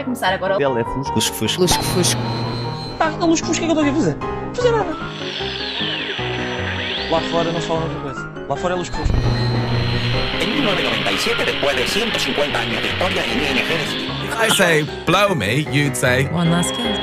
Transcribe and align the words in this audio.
Vai 0.00 0.04
começar 0.04 0.32
agora 0.32 0.56
o... 0.56 0.62
Ele 0.62 0.80
é 0.80 0.84
fusco. 0.84 1.14
Lusco 1.14 1.36
Fusco. 1.36 1.60
Lusco 1.60 1.84
Fusco. 1.84 2.20
Pá, 2.98 3.12
a 3.20 3.24
luz 3.26 3.42
que 3.42 3.50
o 3.50 3.52
que 3.52 3.58
é 3.58 3.60
que 3.60 3.64
eu 3.66 3.68
estou 3.68 3.82
aqui 3.82 3.90
a 3.90 3.94
fazer? 3.94 4.16
Não 4.16 4.54
fazer 4.54 4.70
nada. 4.72 4.96
Lá 7.10 7.20
fora 7.30 7.52
não 7.52 7.60
se 7.60 7.66
fala 7.66 7.82
outra 7.82 8.00
coisa. 8.00 8.32
Lá 8.48 8.56
fora 8.56 8.74
é 8.74 8.76
luz 8.78 8.88
fusco. 8.88 9.14
En 10.40 10.46
1997, 10.54 11.44
después 11.44 11.76
de 11.76 11.86
150 11.86 12.58
años 12.58 12.80
de 12.80 12.88
historia 12.88 13.24
en 13.26 13.38
ING, 13.40 14.24
If 14.24 14.34
I 14.40 14.56
say 14.56 14.84
blow 15.04 15.34
me, 15.34 15.66
you'd 15.70 15.94
say 15.94 16.30
One 16.32 16.50
last 16.50 16.70
kiss. 16.74 16.98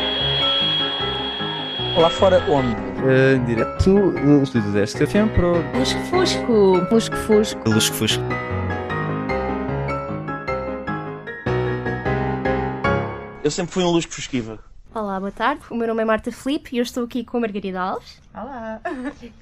Lá 1.95 2.09
fora 2.09 2.43
onde? 2.49 2.75
Uh, 3.03 3.37
direto 3.45 4.11
do 4.11 4.41
estúdio 4.41 4.71
deste 4.71 5.05
sempre. 5.05 5.43
Lusco 5.77 5.99
Fusco. 6.09 6.87
Lusco 6.91 7.15
Fusco. 7.15 7.69
Lusco 7.69 7.95
Fusco. 7.95 8.23
Eu 13.47 13.51
sempre 13.51 13.71
fui 13.71 13.81
um 13.81 13.89
luz 13.89 14.03
fusquiva. 14.03 14.59
Olá, 14.93 15.17
boa 15.21 15.31
tarde. 15.31 15.61
O 15.71 15.75
meu 15.75 15.87
nome 15.87 16.01
é 16.01 16.05
Marta 16.05 16.29
Felipe 16.33 16.75
e 16.75 16.79
eu 16.79 16.83
estou 16.83 17.05
aqui 17.05 17.23
com 17.23 17.37
a 17.37 17.39
Margarida 17.39 17.79
Alves, 17.79 18.21
Olá. 18.33 18.81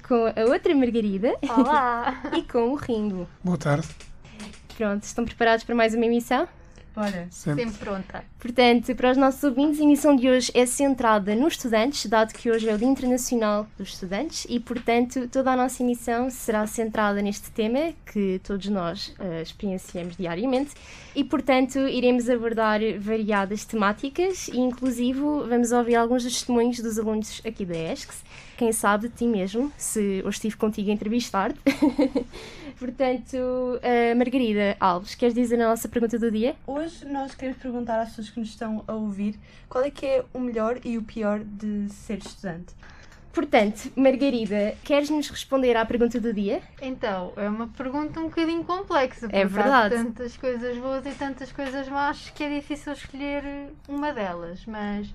com 0.06 0.26
a 0.26 0.44
outra 0.48 0.72
Margarida 0.76 1.34
Olá. 1.42 2.22
e 2.32 2.42
com 2.44 2.70
o 2.70 2.76
Ringo. 2.76 3.28
Boa 3.42 3.58
tarde. 3.58 3.88
Pronto, 4.76 5.02
estão 5.02 5.24
preparados 5.24 5.64
para 5.64 5.74
mais 5.74 5.92
uma 5.92 6.06
emissão? 6.06 6.46
Bora. 6.96 7.28
Sempre. 7.30 7.64
Sempre 7.64 7.78
pronta. 7.78 8.24
Portanto, 8.40 8.94
para 8.94 9.10
os 9.10 9.18
nossos 9.18 9.44
ouvintes, 9.44 9.78
a 9.78 9.84
emissão 9.84 10.16
de 10.16 10.30
hoje 10.30 10.50
é 10.54 10.64
centrada 10.64 11.36
nos 11.36 11.52
estudantes, 11.52 12.06
dado 12.06 12.32
que 12.32 12.50
hoje 12.50 12.66
é 12.70 12.74
o 12.74 12.78
Dia 12.78 12.88
Internacional 12.88 13.66
dos 13.76 13.90
Estudantes 13.90 14.46
e, 14.48 14.58
portanto, 14.58 15.28
toda 15.28 15.52
a 15.52 15.56
nossa 15.56 15.82
emissão 15.82 16.30
será 16.30 16.66
centrada 16.66 17.20
neste 17.20 17.50
tema 17.50 17.92
que 18.10 18.40
todos 18.42 18.66
nós 18.68 19.14
eh, 19.18 19.42
experienciamos 19.42 20.16
diariamente 20.16 20.70
e, 21.14 21.22
portanto, 21.22 21.78
iremos 21.80 22.30
abordar 22.30 22.80
variadas 22.98 23.66
temáticas 23.66 24.48
e, 24.48 24.58
inclusive, 24.58 25.20
vamos 25.20 25.72
ouvir 25.72 25.96
alguns 25.96 26.24
dos 26.24 26.32
testemunhos 26.32 26.80
dos 26.80 26.98
alunos 26.98 27.42
aqui 27.46 27.66
da 27.66 27.76
ESCS. 27.76 28.24
Quem 28.56 28.72
sabe 28.72 29.08
de 29.08 29.14
ti 29.14 29.26
mesmo, 29.26 29.70
se 29.76 30.22
eu 30.24 30.30
estive 30.30 30.56
contigo 30.56 30.88
a 30.88 30.94
entrevistar-te. 30.94 31.60
portanto, 32.78 33.78
eh, 33.82 34.14
Margarida 34.14 34.76
Alves, 34.78 35.14
queres 35.14 35.34
dizer 35.34 35.60
a 35.60 35.68
nossa 35.68 35.88
pergunta 35.88 36.18
do 36.18 36.30
dia? 36.30 36.54
Hoje 36.66 37.04
nós 37.06 37.34
queremos 37.34 37.60
perguntar 37.60 38.00
às 38.00 38.10
pessoas 38.10 38.30
que 38.30 38.40
nos 38.40 38.48
estão 38.50 38.84
a 38.86 38.92
ouvir 38.92 39.38
qual 39.68 39.84
é 39.84 39.90
que 39.90 40.06
é 40.06 40.24
o 40.32 40.40
melhor 40.40 40.78
e 40.84 40.96
o 40.96 41.02
pior 41.02 41.40
de 41.40 41.88
ser 41.90 42.18
estudante. 42.18 42.74
Portanto, 43.36 43.92
Margarida, 43.94 44.74
queres 44.82 45.10
nos 45.10 45.28
responder 45.28 45.76
à 45.76 45.84
pergunta 45.84 46.18
do 46.18 46.32
dia? 46.32 46.62
Então, 46.80 47.34
é 47.36 47.46
uma 47.46 47.68
pergunta 47.68 48.18
um 48.18 48.28
bocadinho 48.28 48.64
complexa. 48.64 49.26
É 49.26 49.42
porque 49.42 49.46
verdade. 49.46 49.94
Há 49.94 50.04
tantas 50.04 50.36
coisas 50.38 50.78
boas 50.78 51.04
e 51.04 51.10
tantas 51.10 51.52
coisas 51.52 51.86
más 51.88 52.30
que 52.30 52.42
é 52.42 52.54
difícil 52.58 52.94
escolher 52.94 53.44
uma 53.86 54.10
delas. 54.10 54.64
Mas, 54.64 55.14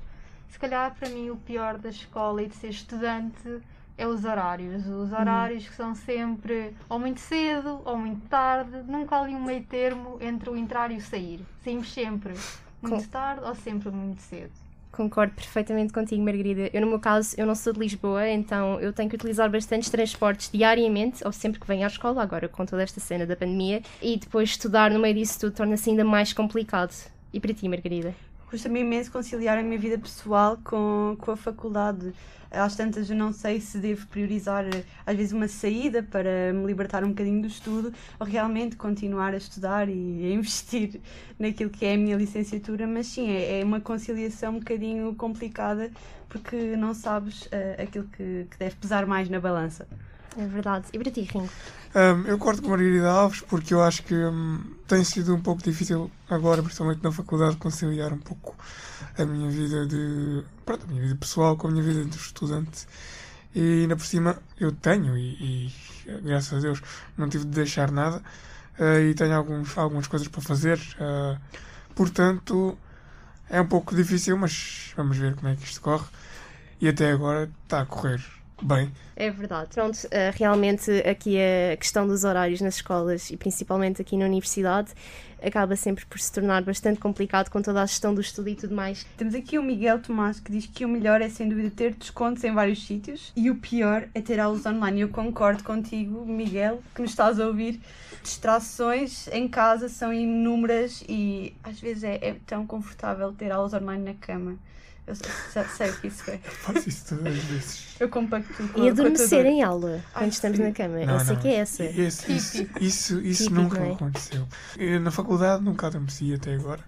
se 0.49 0.59
calhar, 0.59 0.93
para 0.93 1.09
mim, 1.09 1.31
o 1.31 1.35
pior 1.35 1.79
da 1.79 1.89
escola 1.89 2.43
e 2.43 2.47
de 2.47 2.55
ser 2.57 2.69
estudante 2.69 3.59
é 3.97 4.07
os 4.07 4.25
horários. 4.25 4.85
Os 4.87 5.11
horários 5.11 5.67
que 5.67 5.75
são 5.75 5.93
sempre 5.95 6.73
ou 6.89 6.99
muito 6.99 7.19
cedo 7.19 7.81
ou 7.85 7.97
muito 7.97 8.21
tarde. 8.27 8.83
Nunca 8.87 9.15
há 9.15 9.21
ali 9.23 9.33
um 9.35 9.43
meio 9.43 9.63
termo 9.63 10.17
entre 10.21 10.49
o 10.49 10.55
entrar 10.57 10.91
e 10.91 10.97
o 10.97 11.01
sair. 11.01 11.39
Saímos 11.63 11.91
sempre 11.91 12.33
muito 12.81 13.03
Com- 13.03 13.09
tarde 13.09 13.43
ou 13.45 13.55
sempre 13.55 13.89
muito 13.91 14.21
cedo. 14.21 14.51
Concordo 14.91 15.33
perfeitamente 15.33 15.93
contigo, 15.93 16.21
Margarida. 16.21 16.69
Eu, 16.73 16.81
no 16.81 16.87
meu 16.87 16.99
caso, 16.99 17.33
eu 17.37 17.45
não 17.45 17.55
sou 17.55 17.71
de 17.71 17.79
Lisboa, 17.79 18.27
então 18.27 18.77
eu 18.81 18.91
tenho 18.91 19.09
que 19.09 19.15
utilizar 19.15 19.49
bastantes 19.49 19.89
transportes 19.89 20.49
diariamente, 20.51 21.23
ou 21.25 21.31
sempre 21.31 21.61
que 21.61 21.65
venho 21.65 21.85
à 21.85 21.87
escola, 21.87 22.21
agora 22.21 22.49
com 22.49 22.65
toda 22.65 22.83
esta 22.83 22.99
cena 22.99 23.25
da 23.25 23.35
pandemia, 23.37 23.81
e 24.01 24.17
depois 24.17 24.49
estudar 24.49 24.91
no 24.91 24.99
meio 24.99 25.15
disso 25.15 25.39
tudo 25.39 25.53
torna-se 25.55 25.89
ainda 25.89 26.03
mais 26.03 26.33
complicado. 26.33 26.93
E 27.31 27.39
para 27.39 27.53
ti, 27.53 27.69
Margarida? 27.69 28.13
Custa-me 28.51 28.81
imenso 28.81 29.09
conciliar 29.09 29.57
a 29.57 29.63
minha 29.63 29.79
vida 29.79 29.97
pessoal 29.97 30.59
com, 30.61 31.15
com 31.17 31.31
a 31.31 31.37
faculdade. 31.37 32.13
Às 32.51 32.75
tantas 32.75 33.09
eu 33.09 33.15
não 33.15 33.31
sei 33.31 33.61
se 33.61 33.77
devo 33.77 34.05
priorizar 34.07 34.65
às 35.05 35.15
vezes 35.15 35.31
uma 35.31 35.47
saída 35.47 36.03
para 36.03 36.51
me 36.51 36.65
libertar 36.65 37.01
um 37.01 37.11
bocadinho 37.11 37.41
do 37.41 37.47
estudo 37.47 37.93
ou 38.19 38.27
realmente 38.27 38.75
continuar 38.75 39.33
a 39.33 39.37
estudar 39.37 39.87
e 39.87 40.25
a 40.25 40.35
investir 40.35 40.99
naquilo 41.39 41.69
que 41.69 41.85
é 41.85 41.93
a 41.93 41.97
minha 41.97 42.17
licenciatura, 42.17 42.85
mas 42.85 43.07
sim, 43.07 43.29
é, 43.29 43.61
é 43.61 43.63
uma 43.63 43.79
conciliação 43.79 44.55
um 44.55 44.59
bocadinho 44.59 45.15
complicada 45.15 45.89
porque 46.27 46.75
não 46.75 46.93
sabes 46.93 47.47
eh, 47.53 47.81
aquilo 47.81 48.09
que, 48.09 48.47
que 48.51 48.57
deve 48.59 48.75
pesar 48.75 49.05
mais 49.05 49.29
na 49.29 49.39
balança. 49.39 49.87
É 50.37 50.45
verdade. 50.45 50.85
E 50.93 50.99
para 50.99 51.11
ti, 51.11 51.21
Ringo? 51.21 51.49
Hum, 51.93 52.23
eu 52.25 52.37
corto 52.37 52.61
com 52.61 52.69
Margarida 52.69 53.09
Alves 53.11 53.41
porque 53.41 53.73
eu 53.73 53.83
acho 53.83 54.03
que 54.03 54.15
hum, 54.15 54.61
tem 54.87 55.03
sido 55.03 55.35
um 55.35 55.41
pouco 55.41 55.61
difícil 55.61 56.09
agora, 56.29 56.63
principalmente 56.63 57.03
na 57.03 57.11
faculdade, 57.11 57.57
conciliar 57.57 58.13
um 58.13 58.17
pouco 58.17 58.55
a 59.17 59.25
minha 59.25 59.49
vida 59.49 59.85
de. 59.85 60.43
Pronto, 60.65 60.85
a 60.85 60.87
minha 60.87 61.01
vida 61.01 61.15
pessoal 61.15 61.57
com 61.57 61.67
a 61.67 61.71
minha 61.71 61.83
vida 61.83 62.05
de 62.05 62.15
estudante. 62.15 62.87
E 63.53 63.81
ainda 63.81 63.97
por 63.97 64.05
cima 64.05 64.37
eu 64.57 64.71
tenho, 64.71 65.17
e, 65.17 65.67
e, 65.67 66.21
graças 66.23 66.53
a 66.53 66.61
Deus 66.61 66.81
não 67.17 67.27
tive 67.27 67.43
de 67.43 67.51
deixar 67.51 67.91
nada, 67.91 68.23
eh, 68.79 69.09
e 69.09 69.13
tenho 69.13 69.35
alguns, 69.35 69.77
algumas 69.77 70.07
coisas 70.07 70.29
para 70.29 70.41
fazer. 70.41 70.79
eh, 70.99 71.37
portanto, 71.93 72.77
é 73.49 73.59
um 73.61 73.67
pouco 73.67 73.93
difícil, 73.95 74.37
mas 74.37 74.93
vamos 74.95 75.17
ver 75.17 75.35
como 75.35 75.49
é 75.49 75.55
que 75.57 75.65
isto 75.65 75.81
corre. 75.81 76.05
E 76.79 76.87
até 76.87 77.11
agora 77.11 77.49
está 77.65 77.81
a 77.81 77.85
correr 77.85 78.23
bem. 78.61 78.91
É 79.15 79.29
verdade. 79.29 79.69
Pronto, 79.73 79.97
eh, 80.09 80.31
realmente 80.35 80.91
aqui 81.07 81.37
a 81.37 81.77
questão 81.77 82.07
dos 82.07 82.23
horários 82.23 82.61
nas 82.61 82.75
escolas 82.75 83.29
e 83.29 83.37
principalmente 83.37 84.01
aqui 84.01 84.17
na 84.17 84.25
universidade 84.25 84.93
acaba 85.41 85.75
sempre 85.75 86.05
por 86.05 86.19
se 86.19 86.31
tornar 86.31 86.61
bastante 86.63 86.99
complicado 86.99 87.49
com 87.49 87.61
toda 87.61 87.81
a 87.81 87.85
gestão 87.85 88.13
do 88.13 88.21
estudo 88.21 88.49
e 88.49 88.55
tudo 88.55 88.75
mais. 88.75 89.05
Temos 89.17 89.33
aqui 89.33 89.57
o 89.57 89.63
Miguel 89.63 89.99
Tomás 89.99 90.39
que 90.39 90.51
diz 90.51 90.67
que 90.67 90.85
o 90.85 90.89
melhor 90.89 91.21
é 91.21 91.29
sem 91.29 91.49
dúvida 91.49 91.71
ter 91.75 91.93
descontos 91.93 92.43
em 92.43 92.53
vários 92.53 92.85
sítios 92.85 93.33
e 93.35 93.49
o 93.49 93.55
pior 93.55 94.07
é 94.13 94.21
ter 94.21 94.39
aulas 94.39 94.65
online. 94.65 95.01
Eu 95.01 95.09
concordo 95.09 95.63
contigo, 95.63 96.25
Miguel, 96.25 96.81
que 96.93 97.01
nos 97.01 97.11
estás 97.11 97.39
a 97.39 97.47
ouvir. 97.47 97.81
Distrações 98.23 99.27
em 99.29 99.47
casa 99.47 99.89
são 99.89 100.13
inúmeras 100.13 101.03
e 101.09 101.55
às 101.63 101.79
vezes 101.79 102.03
é, 102.03 102.19
é 102.21 102.35
tão 102.45 102.67
confortável 102.67 103.33
ter 103.33 103.51
aulas 103.51 103.73
online 103.73 104.03
na 104.03 104.13
cama. 104.13 104.57
Eu 105.07 105.15
sei, 105.15 105.63
sei 105.75 105.89
o 105.89 105.93
que 105.99 106.07
isso 106.07 106.29
é. 106.31 106.37
Faço 106.37 106.87
isso 106.87 107.05
todas 107.09 107.27
as 107.35 107.43
vezes. 107.43 107.95
Eu 107.99 108.07
compacto 108.09 108.53
com, 108.53 108.63
E 108.63 108.67
com 108.69 108.87
a 108.87 108.91
tua 108.91 108.91
adormecer 108.91 109.43
dor. 109.43 109.51
em 109.51 109.63
aula 109.63 110.03
quando 110.13 110.23
Ai, 110.23 110.29
estamos 110.29 110.57
sim. 110.57 110.63
na 110.63 110.71
cama. 110.71 111.05
Não, 111.05 111.13
Eu 111.15 111.19
sei 111.25 111.33
não, 111.35 111.41
que 111.41 111.47
é 111.47 111.55
essa. 111.55 111.83
Isso, 111.83 112.31
isso, 112.31 112.67
isso, 112.79 113.21
isso 113.21 113.43
Típico, 113.45 113.61
nunca 113.61 113.79
é? 113.79 113.91
aconteceu. 113.93 114.47
Eu, 114.77 114.99
na 114.99 115.11
faculdade 115.11 115.63
nunca 115.63 115.87
adormeci 115.87 116.33
até 116.33 116.53
agora. 116.53 116.83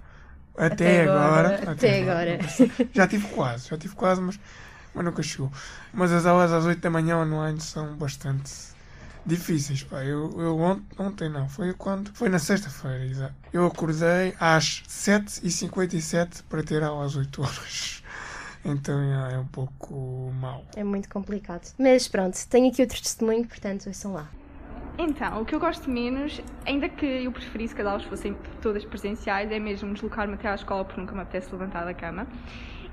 Até, 0.55 0.73
Até 0.73 1.01
agora. 1.03 1.55
agora. 1.55 1.71
Até 1.71 2.01
agora. 2.01 2.39
Já 2.93 3.07
tive 3.07 3.27
quase, 3.29 3.69
já 3.69 3.77
tive 3.77 3.95
quase, 3.95 4.21
mas, 4.21 4.39
mas 4.93 5.03
nunca 5.05 5.23
chegou. 5.23 5.51
Mas 5.91 6.11
as 6.11 6.25
aulas 6.27 6.51
às 6.51 6.63
8 6.65 6.79
da 6.79 6.89
manhã 6.91 7.17
online 7.17 7.59
são 7.59 7.95
bastante 7.97 8.51
difíceis. 9.25 9.81
Pá. 9.83 10.03
Eu, 10.03 10.39
eu 10.39 10.59
ontem, 10.59 10.85
ontem 10.99 11.29
não, 11.29 11.49
foi 11.49 11.73
quando? 11.73 12.11
Foi 12.13 12.29
na 12.29 12.37
sexta-feira, 12.39 13.03
exato. 13.05 13.33
Eu 13.51 13.65
acordei 13.65 14.35
às 14.39 14.83
7h57 14.87 16.43
para 16.47 16.61
ter 16.63 16.83
aula 16.83 17.05
às 17.05 17.15
8 17.15 17.41
horas. 17.41 18.02
Então 18.65 18.99
é, 18.99 19.37
um 19.37 19.47
pouco 19.47 20.31
mau. 20.39 20.65
É 20.75 20.83
muito 20.83 21.09
complicado. 21.09 21.73
Mas 21.77 22.07
pronto, 22.07 22.37
tenho 22.49 22.69
aqui 22.69 22.81
outro 22.81 23.01
testemunho, 23.01 23.45
portanto, 23.45 23.87
ouçam 23.87 24.13
lá. 24.13 24.29
Então, 24.97 25.41
o 25.41 25.45
que 25.45 25.55
eu 25.55 25.59
gosto 25.59 25.89
menos, 25.89 26.39
ainda 26.65 26.87
que 26.87 27.05
eu 27.05 27.31
preferisse 27.31 27.73
que 27.73 27.81
as 27.81 27.87
aulas 27.87 28.03
fossem 28.03 28.37
todas 28.61 28.85
presenciais, 28.85 29.51
é 29.51 29.57
mesmo 29.57 29.91
deslocar-me 29.91 30.35
até 30.35 30.47
à 30.47 30.55
escola 30.55 30.85
porque 30.85 31.01
nunca 31.01 31.15
me 31.15 31.21
apetece 31.21 31.51
levantar 31.51 31.83
da 31.83 31.93
cama. 31.93 32.27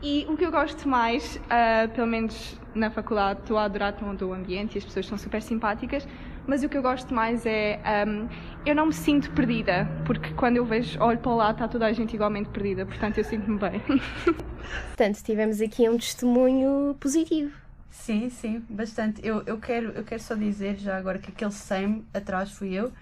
E 0.02 0.24
o 0.30 0.36
que 0.36 0.44
eu 0.46 0.50
gosto 0.50 0.88
mais, 0.88 1.38
ah, 1.50 1.86
pelo 1.94 2.06
menos 2.06 2.58
na 2.74 2.90
faculdade, 2.90 3.40
estou 3.40 3.58
a 3.58 3.64
adorar 3.64 3.92
todo 3.92 4.28
o 4.28 4.32
ambiente 4.32 4.76
e 4.76 4.78
as 4.78 4.84
pessoas 4.84 5.06
são 5.06 5.18
super 5.18 5.42
simpáticas, 5.42 6.08
mas 6.46 6.62
o 6.64 6.70
que 6.70 6.76
eu 6.78 6.82
gosto 6.82 7.12
mais 7.12 7.44
é. 7.44 7.78
ahm, 7.84 8.26
eu 8.64 8.74
não 8.74 8.86
me 8.86 8.94
sinto 8.94 9.30
perdida, 9.32 9.86
porque 10.06 10.32
quando 10.34 10.56
eu 10.56 10.64
vejo, 10.64 10.98
olho 11.02 11.18
para 11.18 11.34
lá, 11.34 11.50
está 11.50 11.68
toda 11.68 11.84
a 11.84 11.92
gente 11.92 12.14
igualmente 12.14 12.48
perdida, 12.48 12.86
portanto 12.86 13.18
eu 13.18 13.24
sinto-me 13.24 13.58
bem. 13.58 13.82
Portanto, 14.86 15.22
tivemos 15.22 15.60
aqui 15.60 15.88
um 15.88 15.96
testemunho 15.96 16.96
positivo. 17.00 17.52
Sim, 17.90 18.30
sim, 18.30 18.64
bastante. 18.68 19.20
Eu, 19.26 19.42
eu, 19.46 19.58
quero, 19.58 19.90
eu 19.90 20.04
quero 20.04 20.22
só 20.22 20.34
dizer 20.34 20.78
já 20.78 20.96
agora 20.96 21.18
que 21.18 21.30
aquele 21.30 21.52
SEM 21.52 22.04
atrás 22.14 22.50
fui 22.50 22.72
eu 22.72 22.92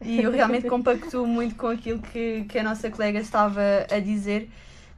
e 0.00 0.20
eu 0.22 0.30
realmente 0.30 0.66
compactuo 0.68 1.26
muito 1.26 1.56
com 1.56 1.68
aquilo 1.68 2.00
que, 2.00 2.44
que 2.44 2.58
a 2.58 2.62
nossa 2.62 2.90
colega 2.90 3.18
estava 3.18 3.60
a 3.90 3.98
dizer, 3.98 4.50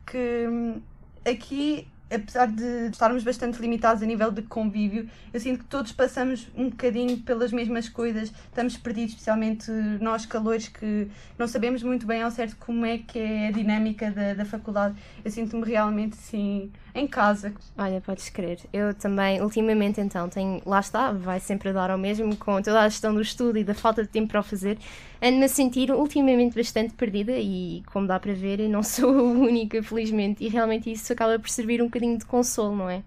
que 0.06 0.46
hum, 0.48 0.80
aqui, 1.24 1.88
apesar 2.10 2.46
de 2.46 2.88
estarmos 2.90 3.24
bastante 3.24 3.60
limitados 3.60 4.02
a 4.02 4.06
nível 4.06 4.30
de 4.30 4.42
convívio, 4.42 5.08
eu 5.32 5.40
sinto 5.40 5.60
que 5.60 5.64
todos 5.64 5.92
passamos 5.92 6.48
um 6.54 6.70
bocadinho 6.70 7.18
pelas 7.18 7.52
mesmas 7.52 7.88
coisas, 7.88 8.32
estamos 8.48 8.76
perdidos, 8.76 9.12
especialmente 9.12 9.70
nós 10.00 10.24
calores 10.24 10.68
que 10.68 11.08
não 11.38 11.48
sabemos 11.48 11.82
muito 11.82 12.06
bem 12.06 12.22
ao 12.22 12.30
certo 12.30 12.56
como 12.58 12.86
é 12.86 12.98
que 12.98 13.18
é 13.18 13.48
a 13.48 13.50
dinâmica 13.50 14.10
da, 14.10 14.34
da 14.34 14.44
faculdade. 14.44 14.94
Eu 15.24 15.30
sinto-me 15.30 15.64
realmente, 15.64 16.16
sim, 16.16 16.70
em 16.98 17.06
casa. 17.06 17.52
Olha, 17.76 18.00
podes 18.00 18.28
crer. 18.28 18.58
Eu 18.72 18.94
também, 18.94 19.40
ultimamente, 19.42 20.00
então, 20.00 20.28
tenho. 20.28 20.60
Lá 20.66 20.80
está, 20.80 21.12
vai 21.12 21.38
sempre 21.40 21.72
dar 21.72 21.90
ao 21.90 21.98
mesmo, 21.98 22.34
com 22.36 22.60
toda 22.62 22.80
a 22.82 22.88
gestão 22.88 23.14
do 23.14 23.20
estudo 23.20 23.58
e 23.58 23.64
da 23.64 23.74
falta 23.74 24.02
de 24.02 24.08
tempo 24.08 24.28
para 24.28 24.40
o 24.40 24.42
fazer. 24.42 24.78
Ando-me 25.22 25.44
a 25.44 25.48
sentir 25.48 25.90
ultimamente 25.90 26.54
bastante 26.56 26.94
perdida 26.94 27.32
e, 27.36 27.82
como 27.92 28.06
dá 28.06 28.18
para 28.18 28.32
ver, 28.34 28.58
não 28.68 28.82
sou 28.84 29.10
a 29.10 29.22
única, 29.22 29.82
felizmente. 29.82 30.44
E 30.44 30.48
realmente 30.48 30.90
isso 30.90 31.12
acaba 31.12 31.38
por 31.38 31.48
servir 31.50 31.80
um 31.82 31.86
bocadinho 31.86 32.18
de 32.18 32.24
consolo, 32.24 32.74
não 32.76 32.90
é? 32.90 33.02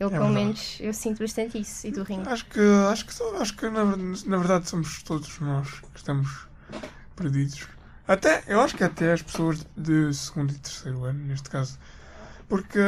Eu, 0.00 0.10
pelo 0.10 0.26
verdade. 0.26 0.44
menos, 0.46 0.78
eu 0.80 0.92
sinto 0.94 1.18
bastante 1.18 1.58
isso. 1.58 1.86
E 1.86 1.92
tu, 1.92 2.02
Ringo? 2.04 2.28
Acho 2.28 2.46
que, 2.46 2.60
acho 2.90 3.04
que, 3.06 3.12
só- 3.14 3.36
acho 3.36 3.56
que 3.56 3.68
na, 3.68 3.84
na 3.84 4.36
verdade 4.36 4.68
somos 4.68 5.02
todos 5.02 5.38
nós 5.40 5.68
que 5.92 5.96
estamos 5.98 6.46
perdidos. 7.16 7.66
Até, 8.06 8.42
eu 8.46 8.60
acho 8.60 8.76
que 8.76 8.84
até 8.84 9.12
as 9.12 9.22
pessoas 9.22 9.66
de 9.76 10.12
segundo 10.14 10.52
e 10.52 10.58
terceiro 10.58 11.04
ano, 11.04 11.18
neste 11.26 11.50
caso. 11.50 11.78
Porque 12.48 12.80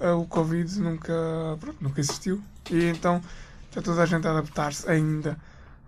ah, 0.00 0.14
o 0.14 0.26
Covid 0.26 0.80
nunca, 0.80 1.12
pronto, 1.60 1.76
nunca 1.80 2.00
existiu. 2.00 2.42
E 2.70 2.84
então 2.86 3.22
está 3.68 3.82
toda 3.82 4.02
a 4.02 4.06
gente 4.06 4.26
a 4.26 4.30
adaptar-se 4.30 4.88
ainda 4.88 5.36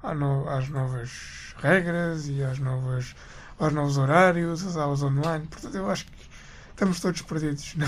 às 0.03 0.69
novas 0.69 1.55
regras 1.59 2.29
e 2.29 2.43
às 2.43 2.59
novas, 2.59 3.15
aos 3.59 3.73
novos 3.73 3.99
horários, 3.99 4.67
às 4.67 4.77
aulas 4.77 5.03
online. 5.03 5.47
Portanto, 5.47 5.77
eu 5.77 5.91
acho 5.91 6.07
que 6.07 6.13
estamos 6.71 7.01
todos 7.01 7.21
perdidos 7.23 7.75
na, 7.77 7.87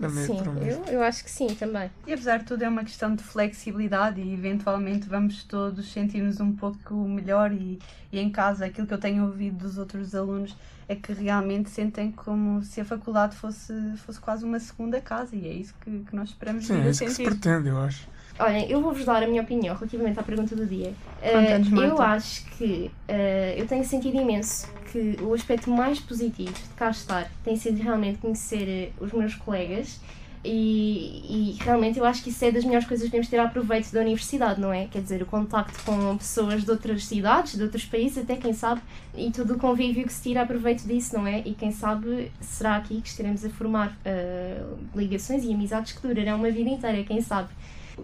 na 0.00 0.08
Sim, 0.08 0.34
metro 0.34 0.52
mesmo. 0.52 0.84
eu, 0.86 0.94
eu 0.94 1.02
acho 1.02 1.22
que 1.22 1.30
sim 1.30 1.54
também. 1.54 1.90
E 2.06 2.12
apesar 2.12 2.38
de 2.38 2.44
tudo 2.46 2.62
é 2.64 2.68
uma 2.68 2.82
questão 2.84 3.14
de 3.14 3.22
flexibilidade 3.22 4.20
e 4.20 4.32
eventualmente 4.32 5.08
vamos 5.08 5.44
todos 5.44 5.92
sentir-nos 5.92 6.40
um 6.40 6.52
pouco 6.52 6.94
melhor 6.94 7.52
e, 7.52 7.78
e 8.10 8.18
em 8.18 8.30
casa 8.30 8.66
aquilo 8.66 8.86
que 8.86 8.94
eu 8.94 8.98
tenho 8.98 9.24
ouvido 9.24 9.58
dos 9.58 9.76
outros 9.76 10.14
alunos 10.14 10.56
é 10.88 10.96
que 10.96 11.12
realmente 11.12 11.68
sentem 11.68 12.10
como 12.10 12.62
se 12.62 12.80
a 12.80 12.84
faculdade 12.84 13.36
fosse, 13.36 13.72
fosse 13.98 14.18
quase 14.18 14.44
uma 14.44 14.58
segunda 14.58 15.00
casa 15.00 15.36
e 15.36 15.46
é 15.46 15.52
isso 15.52 15.74
que, 15.80 16.00
que 16.00 16.16
nós 16.16 16.30
esperamos 16.30 16.66
Sim, 16.66 16.76
vir 16.76 16.82
é 16.82 16.86
a 16.86 16.90
isso 16.90 17.04
que 17.04 17.10
se 17.10 17.16
sentir. 17.16 17.30
pretende, 17.30 17.68
eu 17.68 17.78
acho. 17.78 18.08
Olhem, 18.38 18.70
eu 18.70 18.80
vou-vos 18.80 19.04
dar 19.04 19.22
a 19.22 19.26
minha 19.26 19.42
opinião 19.42 19.74
relativamente 19.74 20.18
à 20.18 20.22
pergunta 20.22 20.54
do 20.54 20.64
dia. 20.64 20.94
Marta. 21.20 21.86
eu 21.86 22.00
acho 22.00 22.44
que 22.56 22.90
eh, 23.08 23.56
eu 23.58 23.66
tenho 23.66 23.84
sentido 23.84 24.16
imenso 24.16 24.68
que 24.92 25.16
o 25.20 25.34
aspecto 25.34 25.68
mais 25.70 25.98
positivo 25.98 26.52
de 26.52 26.74
cá 26.76 26.90
estar 26.90 27.28
tem 27.44 27.56
sido 27.56 27.82
realmente 27.82 28.18
conhecer 28.18 28.68
eh, 28.68 28.90
os 29.00 29.12
meus 29.12 29.34
colegas 29.34 30.00
e, 30.44 31.56
e 31.56 31.56
realmente 31.60 31.98
eu 31.98 32.04
acho 32.04 32.22
que 32.22 32.30
isso 32.30 32.44
é 32.44 32.50
das 32.50 32.64
melhores 32.64 32.86
coisas 32.86 33.04
que 33.04 33.10
devemos 33.10 33.28
ter 33.28 33.38
a 33.38 33.48
proveito 33.48 33.92
da 33.92 34.00
universidade, 34.00 34.60
não 34.60 34.72
é? 34.72 34.86
Quer 34.86 35.02
dizer, 35.02 35.22
o 35.22 35.26
contacto 35.26 35.82
com 35.84 36.16
pessoas 36.16 36.64
de 36.64 36.70
outras 36.70 37.04
cidades, 37.04 37.56
de 37.56 37.62
outros 37.62 37.84
países, 37.84 38.18
até 38.18 38.36
quem 38.36 38.52
sabe, 38.52 38.80
e 39.16 39.30
todo 39.30 39.54
o 39.54 39.58
convívio 39.58 40.06
que 40.06 40.12
se 40.12 40.22
tira 40.22 40.42
a 40.42 40.46
proveito 40.46 40.86
disso, 40.86 41.16
não 41.16 41.26
é? 41.26 41.40
E 41.44 41.54
quem 41.54 41.72
sabe 41.72 42.30
será 42.40 42.76
aqui 42.76 43.00
que 43.00 43.08
estaremos 43.08 43.44
a 43.44 43.50
formar 43.50 43.96
eh, 44.04 44.62
ligações 44.94 45.44
e 45.44 45.52
amizades 45.52 45.92
que 45.92 46.06
durarão 46.06 46.36
uma 46.36 46.50
vida 46.50 46.70
inteira, 46.70 47.02
quem 47.02 47.20
sabe. 47.20 47.48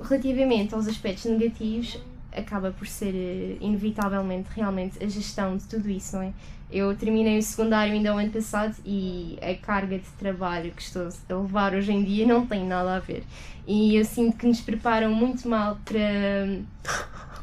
Relativamente 0.03 0.75
aos 0.75 0.89
aspectos 0.89 1.25
negativos, 1.27 1.99
acaba 2.35 2.71
por 2.71 2.87
ser 2.87 3.15
eh, 3.15 3.57
inevitavelmente 3.61 4.49
realmente 4.55 5.03
a 5.03 5.09
gestão 5.09 5.57
de 5.57 5.65
tudo 5.65 5.89
isso, 5.91 6.17
não 6.17 6.23
é? 6.23 6.33
Eu 6.73 6.97
terminei 6.97 7.39
o 7.39 7.43
secundário 7.43 7.93
ainda 7.93 8.13
o 8.15 8.19
ano 8.19 8.31
passado 8.31 8.75
e 8.85 9.39
a 9.41 9.55
carga 9.65 9.97
de 9.99 10.09
trabalho 10.19 10.73
que 10.73 10.83
estou 10.83 11.09
a 11.31 11.35
levar 11.35 11.75
hoje 11.75 11.93
em 11.93 12.03
dia 12.03 12.27
não 12.27 12.47
tem 12.47 12.67
nada 12.67 12.97
a 12.97 12.99
ver. 12.99 13.23
E 13.67 13.95
eu 13.97 14.05
sinto 14.05 14.37
que 14.37 14.47
nos 14.47 14.61
preparam 14.61 15.15
muito 15.15 15.49
mal 15.49 15.79
para, 15.85 16.59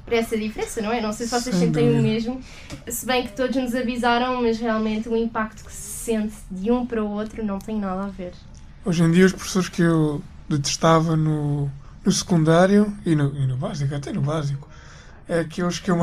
para 0.05 0.15
essa 0.17 0.37
diferença, 0.37 0.81
não 0.81 0.91
é? 0.91 0.99
Não 0.99 1.13
sei 1.13 1.27
se 1.27 1.31
vocês 1.31 1.55
Sem 1.55 1.67
sentem 1.67 1.89
o 1.89 1.93
dúvida. 1.93 2.01
mesmo, 2.09 2.41
se 2.87 3.05
bem 3.05 3.23
que 3.25 3.33
todos 3.33 3.55
nos 3.55 3.73
avisaram, 3.73 4.41
mas 4.41 4.59
realmente 4.59 5.07
o 5.07 5.15
impacto 5.15 5.63
que 5.63 5.71
se 5.71 6.03
sente 6.05 6.35
de 6.49 6.69
um 6.71 6.85
para 6.85 7.01
o 7.03 7.09
outro 7.09 7.43
não 7.45 7.59
tem 7.59 7.79
nada 7.79 8.03
a 8.03 8.07
ver. 8.07 8.33
Hoje 8.83 9.03
em 9.03 9.11
dia, 9.11 9.25
os 9.25 9.31
professores 9.31 9.69
que 9.69 9.81
eu 9.81 10.21
detestava 10.49 11.15
no, 11.15 11.69
no 12.03 12.11
secundário 12.11 12.93
e 13.05 13.15
no, 13.15 13.33
e 13.37 13.45
no 13.47 13.55
básico, 13.55 13.93
até 13.95 14.11
no 14.11 14.21
básico, 14.21 14.67
é 15.31 15.39
aqueles 15.39 15.79
que 15.79 15.89
eu 15.89 15.97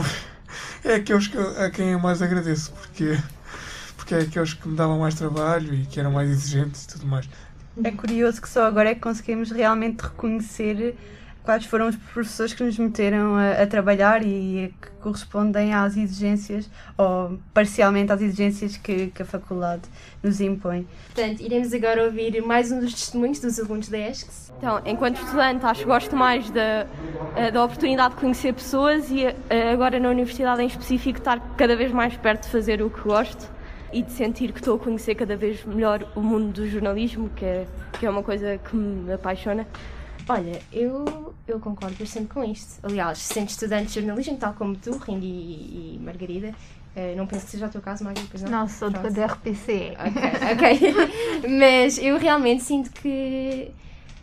é 0.85 0.95
aqueles 0.97 1.27
que 1.29 1.37
eu- 1.37 1.63
a 1.63 1.71
quem 1.71 1.91
eu 1.91 1.99
mais 1.99 2.23
agradeço, 2.23 2.73
porque, 2.73 3.17
porque 3.97 4.15
é 4.15 4.21
aqueles 4.23 4.55
que 4.55 4.69
me 4.69 4.77
davam 4.77 4.99
mais 4.99 5.15
trabalho 5.15 5.75
e 5.75 5.87
que 5.87 6.01
eram 6.01 6.11
mais 6.13 6.31
exigentes 6.31 6.85
e 6.85 6.89
tudo 6.89 7.07
mais. 7.07 7.29
É 7.85 7.91
curioso 7.93 8.41
que 8.43 8.49
só 8.49 8.65
agora 8.67 8.91
é 8.91 8.95
que 8.95 9.01
conseguimos 9.01 9.51
realmente 9.51 10.01
reconhecer 10.01 10.97
quais 11.49 11.65
foram 11.65 11.89
os 11.89 11.97
professores 11.97 12.53
que 12.53 12.63
nos 12.63 12.79
meteram 12.79 13.35
a, 13.35 13.63
a 13.63 13.67
trabalhar 13.67 14.23
e 14.23 14.71
que 14.83 14.91
correspondem 15.01 15.73
às 15.73 15.97
exigências, 15.97 16.69
ou 16.99 17.39
parcialmente 17.55 18.13
às 18.13 18.21
exigências 18.21 18.77
que, 18.77 19.07
que 19.07 19.23
a 19.23 19.25
faculdade 19.25 19.81
nos 20.23 20.43
impõe. 20.43 20.87
Portanto, 21.15 21.41
iremos 21.41 21.73
agora 21.73 22.05
ouvir 22.05 22.43
mais 22.43 22.71
um 22.71 22.81
dos 22.81 22.93
testemunhos 22.93 23.41
dos 23.41 23.59
alunos 23.59 23.89
da 23.89 23.97
ESCS. 23.97 24.53
Então, 24.59 24.83
enquanto 24.85 25.23
estudante, 25.23 25.65
acho 25.65 25.81
que 25.81 25.87
gosto 25.87 26.15
mais 26.15 26.51
da, 26.51 26.87
eh, 27.35 27.51
da 27.51 27.65
oportunidade 27.65 28.15
de 28.15 28.21
conhecer 28.21 28.53
pessoas 28.53 29.11
e 29.11 29.25
eh, 29.25 29.73
agora 29.73 29.99
na 29.99 30.11
universidade 30.11 30.63
em 30.63 30.67
específico 30.67 31.19
estar 31.19 31.41
cada 31.57 31.75
vez 31.75 31.91
mais 31.91 32.15
perto 32.15 32.43
de 32.43 32.51
fazer 32.51 32.83
o 32.83 32.91
que 32.91 33.01
gosto 33.01 33.51
e 33.91 34.03
de 34.03 34.13
sentir 34.13 34.53
que 34.53 34.59
estou 34.59 34.77
a 34.77 34.79
conhecer 34.79 35.15
cada 35.15 35.35
vez 35.35 35.65
melhor 35.65 36.07
o 36.15 36.21
mundo 36.21 36.53
do 36.53 36.69
jornalismo, 36.69 37.31
que 37.35 37.47
é, 37.47 37.67
que 37.99 38.05
é 38.05 38.11
uma 38.11 38.23
coisa 38.23 38.59
que 38.59 38.77
me 38.77 39.15
apaixona. 39.15 39.67
Olha, 40.29 40.61
eu, 40.73 41.35
eu 41.47 41.59
concordo 41.59 41.97
bastante 41.99 42.27
com 42.27 42.45
isto. 42.45 42.79
Aliás, 42.83 43.19
sendo 43.19 43.49
estudante 43.49 43.89
de 43.89 43.95
jornalismo, 43.95 44.37
tal 44.37 44.53
como 44.53 44.77
tu, 44.77 44.97
Rindy 44.99 45.27
e, 45.27 45.97
e 45.97 45.99
Margarida, 46.05 46.55
eh, 46.95 47.15
não 47.17 47.27
penso 47.27 47.47
que 47.47 47.53
seja 47.53 47.67
o 47.67 47.71
teu 47.71 47.81
caso, 47.81 48.05
Margarida, 48.05 48.29
pois 48.31 48.43
não? 48.43 48.51
Não, 48.51 48.69
sou 48.69 48.91
Pronto. 48.91 49.11
da 49.11 49.27
RPC. 49.27 49.97
Ok, 49.99 50.23
ok. 50.53 51.49
Mas 51.59 51.97
eu 51.99 52.19
realmente 52.19 52.63
sinto 52.63 52.91
que 52.91 53.71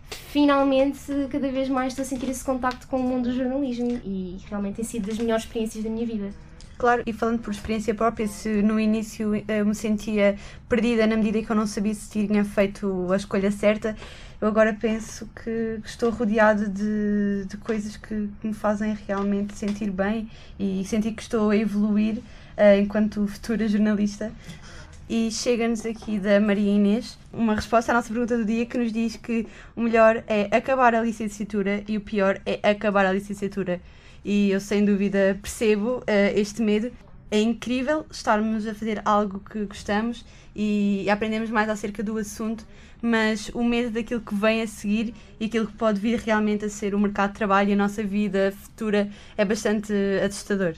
finalmente 0.10 1.00
cada 1.32 1.50
vez 1.50 1.70
mais 1.70 1.94
estou 1.94 2.04
a 2.04 2.06
sentir 2.06 2.30
esse 2.30 2.44
contacto 2.44 2.88
com 2.88 2.98
o 2.98 3.04
mundo 3.04 3.30
do 3.30 3.36
jornalismo 3.36 4.00
e 4.04 4.38
realmente 4.50 4.76
tem 4.76 4.86
sido 4.86 5.08
das 5.08 5.18
melhores 5.18 5.46
experiências 5.46 5.84
da 5.84 5.90
minha 5.90 6.06
vida. 6.06 6.32
Claro, 6.78 7.04
e 7.06 7.14
falando 7.14 7.40
por 7.40 7.54
experiência 7.54 7.96
própria, 7.96 8.28
se 8.28 8.62
no 8.62 8.78
início 8.78 9.34
eh, 9.34 9.62
eu 9.62 9.66
me 9.66 9.74
sentia 9.74 10.36
perdida 10.68 11.08
na 11.08 11.16
medida 11.16 11.38
em 11.38 11.46
que 11.46 11.50
eu 11.50 11.56
não 11.56 11.66
sabia 11.66 11.94
se 11.94 12.10
tinha 12.10 12.44
feito 12.44 13.12
a 13.14 13.16
escolha 13.16 13.50
certa, 13.50 13.96
eu 14.42 14.48
agora 14.50 14.74
penso 14.74 15.26
que, 15.34 15.80
que 15.82 15.88
estou 15.88 16.10
rodeada 16.10 16.68
de, 16.68 17.46
de 17.48 17.58
coisas 17.58 17.96
que, 17.96 18.30
que 18.42 18.48
me 18.48 18.54
fazem 18.54 18.98
realmente 19.08 19.58
sentir 19.58 19.90
bem 19.90 20.30
e 20.60 20.84
sentir 20.86 21.14
que 21.14 21.22
estou 21.22 21.50
a 21.50 21.56
evoluir 21.56 22.22
eh, 22.58 22.80
enquanto 22.80 23.26
futura 23.26 23.68
jornalista. 23.70 24.32
E 25.08 25.32
chega-nos 25.32 25.86
aqui 25.86 26.20
da 26.20 26.40
Maria 26.42 26.72
Inês 26.72 27.18
uma 27.32 27.56
resposta 27.56 27.92
à 27.92 27.96
nossa 27.96 28.10
pergunta 28.10 28.38
do 28.38 28.44
dia 28.44 28.66
que 28.66 28.78
nos 28.78 28.92
diz 28.92 29.16
que 29.16 29.48
o 29.76 29.82
melhor 29.82 30.24
é 30.28 30.50
acabar 30.56 30.94
a 30.94 31.02
licenciatura 31.02 31.84
e 31.88 31.96
o 31.96 32.02
pior 32.02 32.42
é 32.46 32.60
acabar 32.70 33.06
a 33.06 33.14
licenciatura. 33.14 33.80
E 34.26 34.50
eu 34.50 34.60
sem 34.60 34.84
dúvida 34.84 35.38
percebo 35.40 36.04
eh, 36.08 36.34
este 36.36 36.62
medo. 36.64 36.92
É 37.30 37.40
incrível 37.40 38.06
estarmos 38.10 38.66
a 38.66 38.74
fazer 38.74 39.02
algo 39.06 39.40
que 39.40 39.66
gostamos 39.66 40.26
e 40.56 41.08
aprendemos 41.10 41.52
mais 41.52 41.70
acerca 41.70 42.02
do 42.02 42.18
assunto, 42.18 42.66
mas 43.02 43.50
o 43.54 43.64
medo 43.64 43.92
daquilo 43.92 44.22
que 44.22 44.34
vem 44.34 44.64
a 44.64 44.68
seguir 44.68 45.14
e 45.40 45.46
aquilo 45.46 45.68
que 45.68 45.74
pode 45.74 46.00
vir 46.00 46.20
realmente 46.20 46.66
a 46.66 46.70
ser 46.70 46.96
o 46.96 47.00
mercado 47.00 47.32
de 47.32 47.38
trabalho 47.38 47.70
e 47.70 47.74
a 47.74 47.76
nossa 47.76 48.04
vida 48.04 48.52
futura 48.58 49.10
é 49.38 49.46
bastante 49.46 49.94
assustador. 50.26 50.74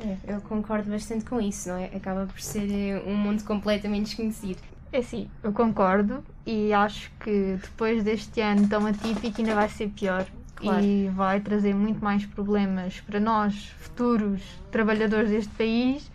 É, 0.00 0.34
eu 0.34 0.40
concordo 0.42 0.90
bastante 0.90 1.24
com 1.24 1.40
isso, 1.40 1.68
não 1.68 1.76
é? 1.76 1.86
Acaba 1.94 2.26
por 2.26 2.40
ser 2.40 2.68
eh, 2.70 3.02
um 3.06 3.14
mundo 3.14 3.42
completamente 3.44 4.06
desconhecido. 4.06 4.60
É 4.92 5.00
sim, 5.00 5.30
eu 5.42 5.52
concordo 5.52 6.22
e 6.44 6.72
acho 6.72 7.10
que 7.20 7.56
depois 7.62 8.04
deste 8.04 8.40
ano 8.40 8.68
tão 8.68 8.84
atípico 8.86 9.40
ainda 9.40 9.54
vai 9.54 9.68
ser 9.68 9.88
pior. 9.88 10.26
Claro. 10.62 10.84
E 10.84 11.08
vai 11.08 11.40
trazer 11.40 11.74
muito 11.74 12.02
mais 12.02 12.24
problemas 12.24 13.00
para 13.00 13.18
nós, 13.18 13.72
futuros 13.78 14.40
trabalhadores 14.70 15.30
deste 15.30 15.52
país. 15.54 16.10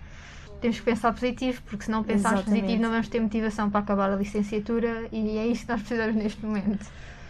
Temos 0.62 0.80
que 0.80 0.86
pensar 0.86 1.14
positivo, 1.14 1.62
porque 1.66 1.86
se 1.86 1.92
não 1.92 2.04
pensarmos 2.04 2.40
Exatamente. 2.42 2.62
positivo 2.62 2.84
não 2.84 2.90
vamos 2.90 3.08
ter 3.08 3.20
motivação 3.20 3.70
para 3.70 3.82
acabar 3.82 4.12
a 4.12 4.16
licenciatura 4.16 5.08
e 5.12 5.38
é 5.38 5.46
isso 5.46 5.66
que 5.66 5.72
nós 5.72 5.82
precisamos 5.82 6.16
neste 6.16 6.44
momento. 6.44 6.86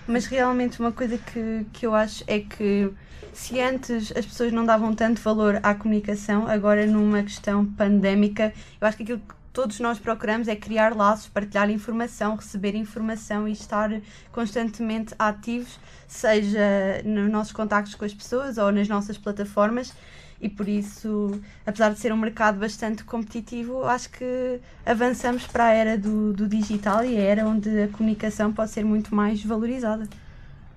Mas 0.08 0.26
realmente 0.26 0.80
uma 0.80 0.92
coisa 0.92 1.18
que, 1.18 1.66
que 1.74 1.86
eu 1.86 1.94
acho 1.94 2.24
é 2.28 2.40
que 2.40 2.90
se 3.34 3.60
antes 3.60 4.12
as 4.16 4.26
pessoas 4.26 4.54
não 4.54 4.66
davam 4.66 4.96
tanto 4.96 5.22
valor 5.22 5.60
à 5.62 5.76
comunicação, 5.76 6.48
agora 6.48 6.88
numa 6.88 7.22
questão 7.22 7.66
pandémica, 7.66 8.54
eu 8.80 8.88
acho 8.88 8.98
que 8.98 9.04
aquilo 9.04 9.20
que 9.20 9.36
todos 9.58 9.80
nós 9.80 9.98
procuramos 9.98 10.48
é 10.48 10.56
criar 10.56 10.96
laços, 10.96 11.28
partilhar 11.30 11.68
informação, 11.72 12.36
receber 12.36 12.76
informação 12.76 13.48
e 13.48 13.54
estar 13.54 13.90
constantemente 14.32 15.16
ativos, 15.18 15.80
seja 16.08 17.02
nos 17.04 17.32
nossos 17.32 17.54
contactos 17.54 17.96
com 17.96 18.06
as 18.06 18.14
pessoas 18.14 18.60
ou 18.60 18.72
nas 18.72 18.88
nossas 18.88 19.18
plataformas. 19.18 19.92
E 20.40 20.48
por 20.48 20.70
isso, 20.70 21.42
apesar 21.66 21.92
de 21.92 21.98
ser 21.98 22.14
um 22.14 22.18
mercado 22.18 22.60
bastante 22.60 23.04
competitivo, 23.04 23.84
acho 23.84 24.12
que 24.12 24.60
avançamos 24.86 25.48
para 25.48 25.66
a 25.66 25.74
era 25.74 25.98
do, 25.98 26.34
do 26.34 26.48
digital 26.48 27.04
e 27.04 27.18
a 27.18 27.22
era 27.22 27.48
onde 27.48 27.82
a 27.82 27.88
comunicação 27.88 28.54
pode 28.54 28.70
ser 28.70 28.86
muito 28.86 29.16
mais 29.16 29.44
valorizada. 29.44 30.08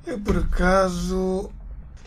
Eu, 0.06 0.18
por 0.18 0.38
acaso, 0.38 1.50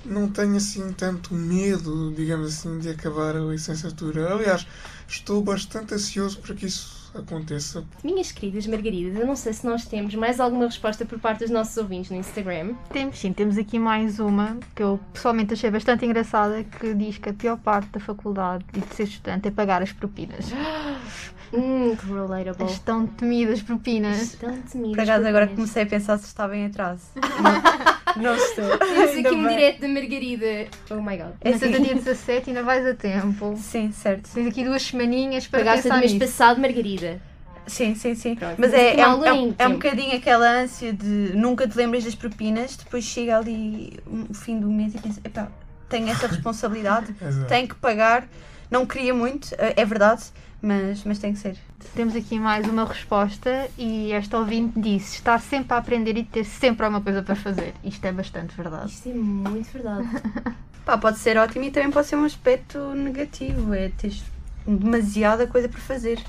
não 0.06 0.30
tenho 0.30 0.58
assim 0.58 0.92
tanto 0.94 1.34
medo, 1.34 2.14
digamos 2.16 2.48
assim, 2.48 2.80
de 2.80 2.90
acabar 2.90 3.36
a 3.36 3.40
licenciatura. 3.40 4.34
Aliás, 4.34 4.68
estou 5.08 5.42
bastante 5.42 5.94
ansioso 5.94 6.40
para 6.40 6.56
que 6.56 6.66
isso 6.66 7.12
aconteça. 7.16 7.84
Minhas 8.04 8.32
queridas 8.32 8.66
Margaridas, 8.68 9.20
eu 9.20 9.26
não 9.26 9.36
sei 9.36 9.54
se 9.54 9.66
nós 9.66 9.86
temos 9.86 10.16
mais 10.16 10.40
alguma 10.40 10.66
resposta 10.66 11.06
por 11.06 11.20
parte 11.20 11.40
dos 11.40 11.50
nossos 11.50 11.78
ouvintes 11.78 12.12
no 12.12 12.18
Instagram. 12.18 12.76
Temos 12.92 13.20
sim, 13.20 13.32
temos 13.32 13.58
aqui 13.58 13.78
mais 13.78 14.20
uma 14.20 14.58
que 14.76 14.84
eu 14.84 15.00
pessoalmente 15.14 15.54
achei 15.54 15.70
bastante 15.70 16.06
engraçada 16.06 16.64
que 16.64 16.94
diz 16.94 17.18
que 17.18 17.30
a 17.30 17.34
pior 17.34 17.58
parte 17.58 17.90
da 17.90 18.00
faculdade 18.00 18.66
e 18.74 18.80
de 18.80 18.96
ser 18.96 19.04
estudante 19.04 19.48
é 19.48 19.52
pagar 19.52 19.82
as 19.82 19.92
propinas. 19.92 20.46
Hum, 21.56 21.96
que 21.96 22.08
relatable. 22.08 22.66
As 22.66 22.80
tão 22.80 23.06
temidas 23.06 23.62
propinas. 23.62 24.34
Estão 24.34 24.60
temidas. 24.64 24.96
Por 24.96 25.00
acaso 25.02 25.28
agora 25.28 25.46
propinas. 25.46 25.56
comecei 25.56 25.84
a 25.84 25.86
pensar 25.86 26.18
se 26.18 26.26
estava 26.26 26.58
em 26.58 26.66
atraso. 26.66 27.04
Não, 28.16 28.36
estou. 28.36 28.78
Temos 28.78 29.18
aqui 29.18 29.36
um 29.36 29.48
direto 29.48 29.82
da 29.82 29.88
Margarida. 29.88 30.68
Oh 30.90 31.02
my 31.02 31.18
god. 31.18 31.32
É 31.42 31.54
até 31.54 31.68
dia 31.68 31.96
17 31.96 32.50
ainda 32.50 32.64
vais 32.64 32.86
a 32.86 32.94
tempo. 32.94 33.56
Sim, 33.58 33.92
certo. 33.92 34.30
Tens 34.34 34.48
aqui 34.48 34.64
duas 34.64 34.82
semaninhas 34.84 35.48
para 35.48 35.60
Pagaste 35.60 35.82
do 35.82 35.84
pensar 35.84 36.00
mês 36.00 36.14
nisso. 36.14 36.26
passado, 36.26 36.62
Margarida. 36.62 37.22
Sim, 37.66 37.96
sim, 37.96 38.14
sim. 38.14 38.36
Pronto, 38.36 38.56
Mas 38.58 38.72
mas 38.72 38.74
é, 38.74 39.00
é, 39.00 39.08
um, 39.08 39.26
é, 39.26 39.34
um, 39.34 39.56
é 39.58 39.68
um 39.68 39.72
tempo. 39.72 39.74
bocadinho 39.74 40.16
aquela 40.16 40.50
ânsia 40.50 40.92
de 40.92 41.32
nunca 41.34 41.66
te 41.68 41.78
lembras 41.78 42.04
das 42.04 42.14
propinas, 42.14 42.76
depois 42.76 43.06
chega 43.06 43.38
ali 43.38 44.00
o 44.30 44.34
fim 44.34 44.60
do 44.60 44.68
mês 44.70 44.94
e 44.94 44.98
pensa, 45.00 45.22
epá, 45.24 45.50
tenho 45.88 46.10
essa 46.10 46.28
responsabilidade, 46.28 47.14
tenho 47.48 47.68
que 47.68 47.76
pagar. 47.76 48.28
Não 48.70 48.86
queria 48.86 49.14
muito, 49.14 49.54
é 49.58 49.74
é 49.82 49.86
verdade, 49.86 50.24
mas, 50.64 51.04
mas 51.04 51.20
tem 51.20 51.34
que 51.34 51.40
ser. 51.40 51.58
Temos 51.94 52.16
aqui 52.16 52.40
mais 52.40 52.66
uma 52.66 52.86
resposta 52.86 53.70
e 53.78 54.14
esta 54.14 54.38
ouvinte 54.40 54.80
disse 54.80 55.16
estar 55.18 55.38
sempre 55.42 55.74
a 55.74 55.78
aprender 55.78 56.18
e 56.18 56.24
ter 56.24 56.46
sempre 56.46 56.86
alguma 56.86 57.02
coisa 57.02 57.22
para 57.22 57.36
fazer. 57.36 57.74
Isto 57.84 58.06
é 58.06 58.14
bastante 58.14 58.56
verdade. 58.56 58.90
Isto 58.90 59.10
é 59.10 59.14
muito 59.14 59.70
verdade. 59.74 60.08
Pá, 60.86 60.98
pode 60.98 61.20
ser 61.20 61.38
ótimo 61.38 61.66
e 61.66 61.72
também 61.72 61.92
pode 61.92 62.08
ser 62.08 62.16
um 62.16 62.24
aspecto 62.24 62.80
negativo, 62.96 63.74
é 63.74 63.90
teres 63.90 64.24
demasiada 64.66 65.46
coisa 65.46 65.68
para 65.68 65.82
fazer. 65.82 66.24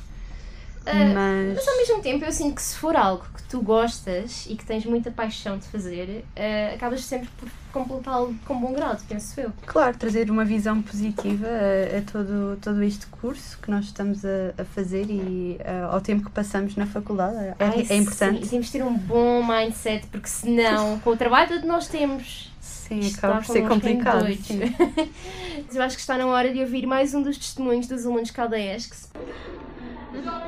Ah, 0.87 0.93
mas 0.93 1.55
Mas 1.57 1.69
ao 1.69 1.77
mesmo 1.77 2.01
tempo 2.03 2.25
eu 2.25 2.33
sinto 2.33 2.57
que 2.57 2.63
se 2.63 2.77
for 2.77 2.95
algo 2.97 3.25
que 3.35 3.43
tu 3.45 3.61
gostas 3.63 4.47
e 4.49 4.57
que 4.57 4.65
tens 4.65 4.85
muita 4.85 5.11
paixão 5.11 5.59
de 5.59 5.67
fazer, 5.67 6.25
ah, 6.37 6.75
acabas 6.75 7.05
sempre 7.05 7.29
por 7.39 7.49
completá-lo 7.73 8.35
com 8.47 8.61
bom 8.61 8.73
grado, 8.73 9.03
penso 9.09 9.41
eu. 9.41 9.53
Claro, 9.67 9.97
trazer 9.97 10.31
uma 10.31 10.45
visão 10.45 10.81
positiva 10.81 11.47
a, 11.47 11.99
a 11.99 12.03
todo, 12.03 12.59
todo 12.61 12.83
este 12.83 13.07
curso 13.07 13.59
que 13.61 13.71
nós 13.71 13.87
estamos 13.87 14.25
a, 14.25 14.63
a 14.63 14.65
fazer 14.65 15.07
e 15.09 15.59
ah, 15.65 15.93
ao 15.93 16.01
tempo 16.01 16.25
que 16.25 16.31
passamos 16.31 16.77
na 16.77 16.87
faculdade. 16.87 17.37
É, 17.37 17.55
Ai, 17.59 17.87
é 17.89 17.97
importante. 17.97 18.45
Sim, 18.45 18.51
temos 18.51 18.67
de 18.67 18.73
ter 18.73 18.85
um 18.85 18.97
bom 18.97 19.43
mindset, 19.45 20.07
porque 20.09 20.29
senão, 20.29 21.01
com 21.01 21.11
o 21.11 21.17
trabalho 21.17 21.61
que 21.61 21.67
nós 21.67 21.89
temos, 21.89 22.53
Sim, 22.61 23.01
isto 23.01 23.19
acaba 23.19 23.37
por 23.37 23.47
ser 23.47 23.67
complicado. 23.67 24.27
Mas 25.67 25.75
eu 25.75 25.83
acho 25.83 25.97
que 25.97 26.01
está 26.01 26.19
na 26.19 26.27
hora 26.27 26.53
de 26.53 26.61
ouvir 26.61 26.87
mais 26.87 27.15
um 27.15 27.23
dos 27.23 27.39
testemunhos 27.39 27.87
dos 27.87 28.05
alunos 28.05 28.31
caldeés 28.31 28.87
que 28.87 28.97
se 28.97 29.09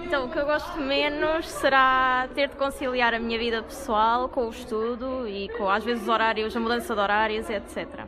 Então, 0.05 0.27
o 0.27 0.31
que 0.31 0.39
eu 0.39 0.47
gosto 0.47 0.79
menos 0.79 1.49
será 1.49 2.29
ter 2.35 2.49
de 2.49 2.57
conciliar 2.57 3.13
a 3.13 3.19
minha 3.19 3.39
vida 3.39 3.63
pessoal 3.63 4.29
com 4.29 4.47
o 4.47 4.51
estudo 4.51 5.29
e 5.29 5.49
com, 5.57 5.69
às 5.69 5.85
vezes, 5.85 6.03
os 6.05 6.09
horários, 6.09 6.57
a 6.57 6.61
mudança 6.61 6.95
de 6.95 7.01
horários, 7.01 7.51
etc. 7.51 8.07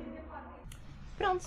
Pronto. 1.16 1.44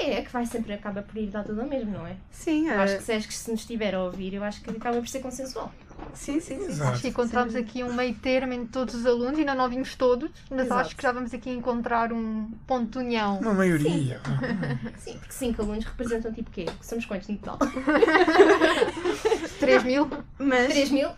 É, 0.00 0.14
é 0.14 0.22
que 0.22 0.30
vai 0.30 0.44
sempre, 0.44 0.74
acaba 0.74 1.02
por 1.02 1.16
ir 1.16 1.28
dar 1.28 1.44
tudo 1.44 1.62
ao 1.62 1.66
mesmo, 1.66 1.92
não 1.92 2.06
é? 2.06 2.16
Sim, 2.30 2.68
ah, 2.68 2.82
acho 2.82 2.98
que 2.98 3.02
se 3.02 3.12
és 3.12 3.26
que 3.26 3.32
se 3.32 3.50
nos 3.50 3.60
estiver 3.60 3.94
a 3.94 4.02
ouvir, 4.02 4.34
eu 4.34 4.44
acho 4.44 4.60
que 4.60 4.70
acaba 4.70 4.98
por 4.98 5.08
ser 5.08 5.20
consensual. 5.20 5.72
Sim, 6.14 6.40
sim, 6.40 6.58
sim. 6.58 6.66
Exato. 6.66 6.92
Acho 6.92 7.02
que 7.02 7.08
encontramos 7.08 7.54
aqui 7.54 7.82
um 7.82 7.92
meio 7.92 8.14
termo 8.14 8.52
entre 8.52 8.68
todos 8.68 8.94
os 8.94 9.06
alunos, 9.06 9.38
ainda 9.38 9.54
não 9.54 9.68
vimos 9.68 9.94
todos, 9.94 10.30
mas 10.50 10.66
Exato. 10.66 10.80
acho 10.80 10.96
que 10.96 11.02
já 11.02 11.12
vamos 11.12 11.32
aqui 11.32 11.50
encontrar 11.50 12.12
um 12.12 12.50
ponto 12.66 12.90
de 12.90 12.98
união. 12.98 13.38
Uma 13.38 13.54
maioria. 13.54 14.20
Sim, 14.98 15.14
porque 15.18 15.32
cinco 15.32 15.62
alunos 15.62 15.84
representam 15.84 16.32
tipo 16.32 16.50
quê? 16.50 16.66
Somos 16.80 17.04
quantos 17.06 17.28
no 17.28 17.38
total? 17.38 17.58
3 19.58 19.84
mil? 19.84 20.08
Mas, 20.38 20.72
3 20.72 20.90
mil? 20.90 21.08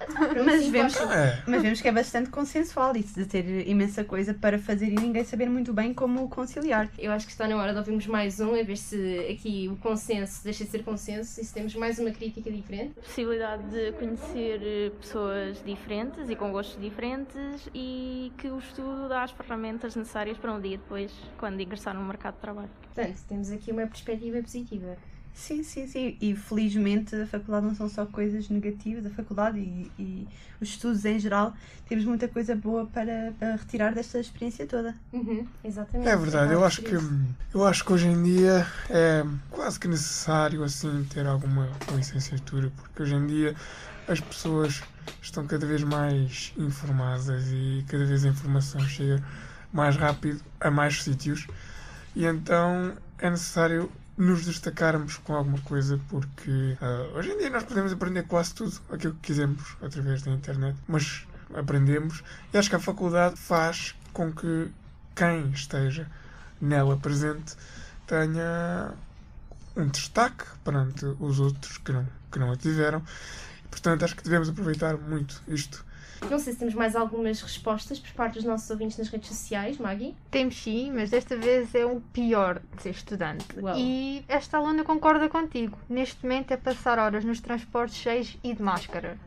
mas, 0.44 0.66
vemos. 0.68 0.96
É. 0.96 1.42
mas 1.46 1.62
vemos 1.62 1.80
que 1.80 1.88
é 1.88 1.92
bastante 1.92 2.30
consensual 2.30 2.96
isso 2.96 3.14
de 3.14 3.26
ter 3.26 3.68
imensa 3.68 4.04
coisa 4.04 4.32
para 4.32 4.58
fazer 4.58 4.86
e 4.86 4.94
ninguém 4.94 5.24
saber 5.24 5.48
muito 5.48 5.72
bem 5.72 5.92
como 5.92 6.28
conciliar. 6.28 6.88
Eu 6.98 7.12
acho 7.12 7.26
que 7.26 7.32
está 7.32 7.46
na 7.48 7.56
hora 7.56 7.72
de 7.72 7.78
ouvirmos 7.78 8.06
mais 8.06 8.40
um, 8.40 8.54
a 8.54 8.62
ver 8.62 8.76
se 8.76 9.26
aqui 9.30 9.68
o 9.70 9.76
consenso 9.76 10.42
deixa 10.44 10.64
de 10.64 10.70
ser 10.70 10.82
consenso 10.82 11.40
e 11.40 11.44
se 11.44 11.52
temos 11.52 11.74
mais 11.74 11.98
uma 11.98 12.10
crítica 12.10 12.50
diferente. 12.50 12.94
Possibilidade 12.94 13.64
de 13.70 13.92
conhecer 13.92 14.60
pessoas 15.00 15.62
diferentes 15.64 16.28
e 16.28 16.36
com 16.36 16.50
gostos 16.52 16.80
diferentes 16.80 17.68
e 17.74 18.32
que 18.38 18.48
o 18.48 18.58
estudo 18.58 19.08
dá 19.08 19.22
as 19.22 19.30
ferramentas 19.30 19.94
necessárias 19.96 20.38
para 20.38 20.52
um 20.52 20.60
dia 20.60 20.78
depois, 20.78 21.12
quando 21.38 21.60
ingressar 21.60 21.94
no 21.94 22.02
mercado 22.02 22.34
de 22.34 22.40
trabalho. 22.40 22.70
Portanto, 22.82 23.18
temos 23.28 23.50
aqui 23.50 23.72
uma 23.72 23.86
perspectiva 23.86 24.40
positiva. 24.40 24.96
Sim, 25.38 25.62
sim, 25.62 25.86
sim. 25.86 26.16
E 26.20 26.34
felizmente 26.34 27.14
a 27.14 27.24
faculdade 27.24 27.64
não 27.64 27.74
são 27.74 27.88
só 27.88 28.04
coisas 28.04 28.48
negativas, 28.48 29.06
a 29.06 29.10
faculdade 29.10 29.60
e, 29.60 29.90
e 29.96 30.28
os 30.60 30.68
estudos 30.68 31.04
em 31.04 31.18
geral, 31.18 31.54
temos 31.88 32.04
muita 32.04 32.26
coisa 32.26 32.56
boa 32.56 32.86
para, 32.86 33.32
para 33.38 33.54
retirar 33.54 33.94
desta 33.94 34.18
experiência 34.18 34.66
toda. 34.66 34.96
Uhum, 35.12 35.46
exatamente. 35.64 36.10
É 36.10 36.16
verdade, 36.16 36.52
eu 36.52 36.58
Acaba 36.58 36.66
acho 36.66 36.82
que 36.82 36.94
eu 37.54 37.64
acho 37.64 37.84
que 37.84 37.92
hoje 37.92 38.08
em 38.08 38.20
dia 38.20 38.66
é 38.90 39.24
quase 39.48 39.78
que 39.78 39.86
necessário 39.86 40.64
assim 40.64 41.04
ter 41.04 41.24
alguma 41.24 41.70
licenciatura, 41.94 42.72
porque 42.76 43.04
hoje 43.04 43.14
em 43.14 43.26
dia 43.28 43.54
as 44.08 44.20
pessoas 44.20 44.82
estão 45.22 45.46
cada 45.46 45.64
vez 45.64 45.84
mais 45.84 46.52
informadas 46.58 47.44
e 47.52 47.84
cada 47.86 48.04
vez 48.04 48.24
a 48.24 48.28
informação 48.28 48.80
chega 48.80 49.22
mais 49.72 49.94
rápido 49.94 50.42
a 50.60 50.68
mais 50.68 51.04
sítios 51.04 51.46
e 52.16 52.24
então 52.26 52.92
é 53.18 53.30
necessário 53.30 53.88
nos 54.18 54.44
destacarmos 54.44 55.16
com 55.18 55.34
alguma 55.34 55.60
coisa 55.60 55.98
porque 56.08 56.76
ah, 56.80 57.08
hoje 57.14 57.30
em 57.30 57.38
dia 57.38 57.50
nós 57.50 57.62
podemos 57.62 57.92
aprender 57.92 58.24
quase 58.24 58.52
tudo 58.52 58.78
aquilo 58.90 59.14
que 59.14 59.28
quisermos 59.28 59.76
através 59.80 60.22
da 60.22 60.32
internet, 60.32 60.76
mas 60.88 61.26
aprendemos 61.54 62.24
e 62.52 62.58
acho 62.58 62.68
que 62.68 62.76
a 62.76 62.80
faculdade 62.80 63.36
faz 63.36 63.94
com 64.12 64.32
que 64.32 64.70
quem 65.14 65.50
esteja 65.50 66.10
nela 66.60 66.96
presente 66.96 67.56
tenha 68.06 68.92
um 69.76 69.86
destaque 69.86 70.44
perante 70.64 71.04
os 71.20 71.38
outros 71.38 71.78
que 71.78 71.92
não, 71.92 72.06
que 72.32 72.38
não 72.38 72.50
a 72.50 72.56
tiveram. 72.56 73.02
Portanto, 73.70 74.04
acho 74.04 74.16
que 74.16 74.24
devemos 74.24 74.48
aproveitar 74.48 74.96
muito 74.96 75.40
isto. 75.46 75.84
Não 76.30 76.38
sei 76.38 76.52
se 76.52 76.58
temos 76.58 76.74
mais 76.74 76.96
algumas 76.96 77.40
respostas 77.40 77.98
por 77.98 78.12
parte 78.12 78.34
dos 78.34 78.44
nossos 78.44 78.68
ouvintes 78.70 78.98
nas 78.98 79.08
redes 79.08 79.28
sociais, 79.28 79.78
Maggie. 79.78 80.14
Temos 80.30 80.56
sim, 80.56 80.92
mas 80.92 81.10
desta 81.10 81.36
vez 81.36 81.74
é 81.74 81.84
o 81.86 82.00
pior 82.12 82.60
de 82.76 82.82
ser 82.82 82.90
estudante. 82.90 83.46
Uau. 83.58 83.76
E 83.76 84.24
esta 84.28 84.56
aluna 84.58 84.84
concorda 84.84 85.28
contigo. 85.28 85.78
Neste 85.88 86.22
momento 86.22 86.52
é 86.52 86.56
passar 86.56 86.98
horas 86.98 87.24
nos 87.24 87.40
transportes 87.40 87.96
cheios 87.96 88.36
e 88.42 88.54
de 88.54 88.62
máscara. 88.62 89.18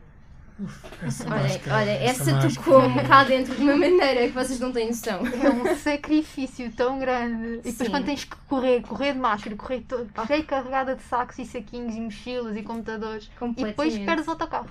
Essa 1.02 1.24
Olha, 1.24 1.42
máscara, 1.42 1.76
olha 1.76 1.90
essa 1.90 2.32
máscara. 2.32 2.54
tocou-me 2.54 3.08
cá 3.08 3.24
dentro 3.24 3.54
de 3.54 3.62
uma 3.62 3.76
maneira 3.76 4.28
que 4.28 4.32
vocês 4.32 4.60
não 4.60 4.70
têm 4.70 4.88
noção. 4.88 5.22
É 5.26 5.50
um 5.50 5.76
sacrifício 5.76 6.70
tão 6.72 6.98
grande. 6.98 7.54
E 7.64 7.72
depois 7.72 7.76
Sim. 7.76 7.90
quando 7.90 8.04
tens 8.04 8.24
que 8.24 8.36
correr, 8.48 8.82
correr 8.82 9.14
de 9.14 9.18
máscara, 9.18 9.56
correr 9.56 9.80
todo, 9.80 10.08
cheio 10.26 10.44
carregada 10.44 10.94
de 10.94 11.02
sacos 11.02 11.38
e 11.38 11.46
saquinhos 11.46 11.96
e 11.96 12.00
mochilas 12.00 12.56
e 12.56 12.62
computadores. 12.62 13.30
E 13.56 13.64
depois 13.64 13.98
perdes 13.98 14.28
o 14.28 14.30
autocarro. 14.30 14.68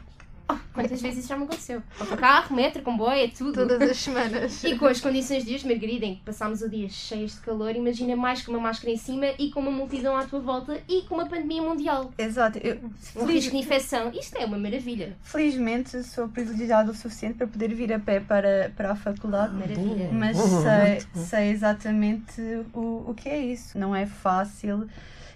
Quantas 0.73 1.01
vezes 1.01 1.19
isso 1.19 1.27
já 1.29 1.37
me 1.37 1.43
aconteceu? 1.43 1.81
Autocarro, 1.99 2.55
metro, 2.55 2.81
comboio, 2.81 3.23
é 3.23 3.27
tudo. 3.27 3.53
Todas 3.67 3.81
as 3.89 3.97
semanas. 3.97 4.63
E 4.63 4.77
com 4.77 4.85
as 4.85 4.99
condições 5.01 5.43
de 5.45 5.53
hoje, 5.55 5.67
Margarida, 5.67 6.05
em 6.05 6.15
que 6.15 6.21
passámos 6.21 6.61
o 6.61 6.69
dia 6.69 6.87
cheios 6.89 7.33
de 7.35 7.39
calor, 7.41 7.75
imagina 7.75 8.15
mais 8.15 8.41
com 8.41 8.51
uma 8.51 8.59
máscara 8.61 8.91
em 8.91 8.97
cima 8.97 9.27
e 9.37 9.51
com 9.51 9.59
uma 9.59 9.71
multidão 9.71 10.15
à 10.15 10.23
tua 10.25 10.39
volta 10.39 10.79
e 10.87 11.01
com 11.03 11.15
uma 11.15 11.25
pandemia 11.27 11.61
mundial. 11.61 12.11
Exato. 12.17 12.57
Eu, 12.59 12.77
Um 12.83 12.89
feliz- 13.25 13.43
risco 13.45 13.51
de 13.51 13.57
infecção. 13.57 14.11
Isto 14.13 14.37
é 14.37 14.45
uma 14.45 14.57
maravilha. 14.57 15.15
felizmente 15.23 16.03
sou 16.03 16.27
privilegiada 16.27 16.91
o 16.91 16.95
suficiente 16.95 17.35
para 17.35 17.47
poder 17.47 17.73
vir 17.73 17.91
a 17.93 17.99
pé 17.99 18.19
para, 18.19 18.71
para 18.75 18.91
a 18.91 18.95
faculdade. 18.95 19.53
Maravilha. 19.53 20.09
Mas 20.11 20.37
Boa, 20.37 20.61
sei, 20.63 21.23
sei 21.25 21.49
exatamente 21.51 22.41
o, 22.73 23.05
o 23.09 23.13
que 23.15 23.29
é 23.29 23.39
isso. 23.39 23.77
Não 23.77 23.95
é 23.95 24.05
fácil. 24.05 24.87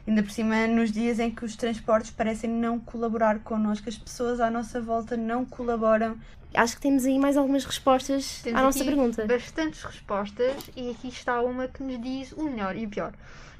Ainda 0.07 0.21
por 0.21 0.31
cima, 0.31 0.67
nos 0.67 0.91
dias 0.91 1.19
em 1.19 1.31
que 1.31 1.43
os 1.43 1.55
transportes 1.55 2.11
parecem 2.11 2.49
não 2.49 2.79
colaborar 2.79 3.39
connosco, 3.39 3.89
as 3.89 3.97
pessoas 3.97 4.39
à 4.39 4.51
nossa 4.51 4.79
volta 4.79 5.17
não 5.17 5.43
colaboram. 5.43 6.17
Acho 6.53 6.75
que 6.75 6.81
temos 6.81 7.05
aí 7.05 7.19
mais 7.19 7.35
algumas 7.35 7.65
respostas 7.65 8.41
Temos 8.43 8.59
à 8.59 8.63
nossa 8.63 8.79
aqui 8.79 8.87
pergunta. 8.87 9.25
Bastantes 9.25 9.83
respostas 9.83 10.69
e 10.75 10.91
aqui 10.91 11.07
está 11.07 11.41
uma 11.41 11.67
que 11.67 11.81
nos 11.83 12.01
diz 12.01 12.31
o 12.33 12.43
melhor 12.43 12.75
e 12.75 12.85
o 12.85 12.89
pior. 12.89 13.13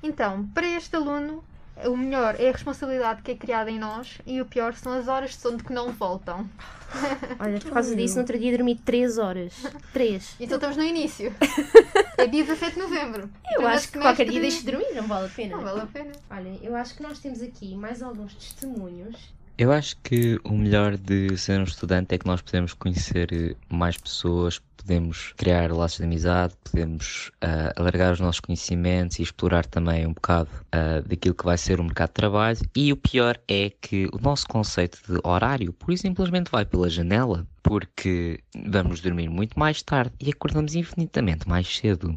Então, 0.03 0.45
para 0.53 0.67
este 0.67 0.95
aluno, 0.95 1.43
o 1.83 1.97
melhor 1.97 2.35
é 2.39 2.49
a 2.49 2.51
responsabilidade 2.51 3.21
que 3.21 3.31
é 3.31 3.35
criada 3.35 3.69
em 3.69 3.77
nós 3.77 4.19
e 4.25 4.39
o 4.39 4.45
pior 4.45 4.73
são 4.73 4.93
as 4.93 5.07
horas 5.07 5.31
de 5.31 5.37
sono 5.37 5.57
que 5.57 5.73
não 5.73 5.91
voltam. 5.91 6.49
Olha, 7.39 7.59
por 7.59 7.71
causa 7.73 7.95
disso, 7.95 8.15
no 8.15 8.21
outro 8.21 8.39
dia 8.39 8.55
dormi 8.55 8.75
3 8.75 9.17
horas. 9.17 9.53
3. 9.91 10.35
Então 10.39 10.55
estamos 10.55 10.77
no 10.77 10.83
início. 10.83 11.33
É 12.17 12.27
dia 12.27 12.45
17 12.45 12.75
de 12.75 12.79
novembro. 12.79 13.23
Eu 13.23 13.29
Primeiro 13.55 13.67
acho 13.75 13.91
que 13.91 13.99
qualquer 13.99 14.29
dia 14.29 14.39
deixo 14.39 14.63
de 14.63 14.71
dormir, 14.71 14.95
não 14.95 15.03
vale 15.05 15.25
a 15.25 15.29
pena. 15.29 15.57
Não 15.57 15.63
vale 15.63 15.81
a 15.81 15.85
pena. 15.85 16.11
Olha, 16.31 16.59
eu 16.61 16.73
acho 16.73 16.95
que 16.95 17.03
nós 17.03 17.19
temos 17.19 17.41
aqui 17.41 17.75
mais 17.75 18.01
alguns 18.01 18.33
testemunhos 18.33 19.33
Eu 19.57 19.71
acho 19.71 19.95
que 20.03 20.37
o 20.43 20.51
melhor 20.51 20.97
de 20.97 21.37
ser 21.37 21.59
um 21.59 21.63
estudante 21.63 22.13
é 22.13 22.17
que 22.17 22.27
nós 22.27 22.41
podemos 22.41 22.73
conhecer 22.73 23.31
eh, 23.31 23.55
mais 23.69 23.95
pessoas, 23.95 24.59
podemos 24.75 25.33
criar 25.37 25.71
laços 25.71 25.99
de 25.99 26.03
amizade, 26.03 26.53
podemos 26.63 27.31
uh, 27.41 27.71
alargar 27.75 28.13
os 28.13 28.19
nossos 28.19 28.41
conhecimentos 28.41 29.17
e 29.17 29.23
explorar 29.23 29.65
também 29.65 30.05
um 30.05 30.13
bocado 30.13 30.49
uh, 30.51 31.01
daquilo 31.07 31.33
que 31.33 31.45
vai 31.45 31.57
ser 31.57 31.79
o 31.79 31.83
mercado 31.85 32.09
de 32.09 32.13
trabalho. 32.15 32.59
E 32.75 32.91
o 32.91 32.97
pior 32.97 33.39
é 33.47 33.71
que 33.81 34.07
o 34.13 34.19
nosso 34.21 34.45
conceito 34.45 34.99
de 35.07 35.19
horário, 35.23 35.71
por 35.71 35.93
e 35.93 35.97
simplesmente 35.97 36.51
vai 36.51 36.65
pela 36.65 36.89
janela, 36.89 37.47
porque 37.63 38.41
vamos 38.67 38.99
dormir 38.99 39.29
muito 39.29 39.57
mais 39.57 39.81
tarde 39.81 40.13
e 40.19 40.29
acordamos 40.29 40.75
infinitamente 40.75 41.47
mais 41.47 41.77
cedo. 41.77 42.13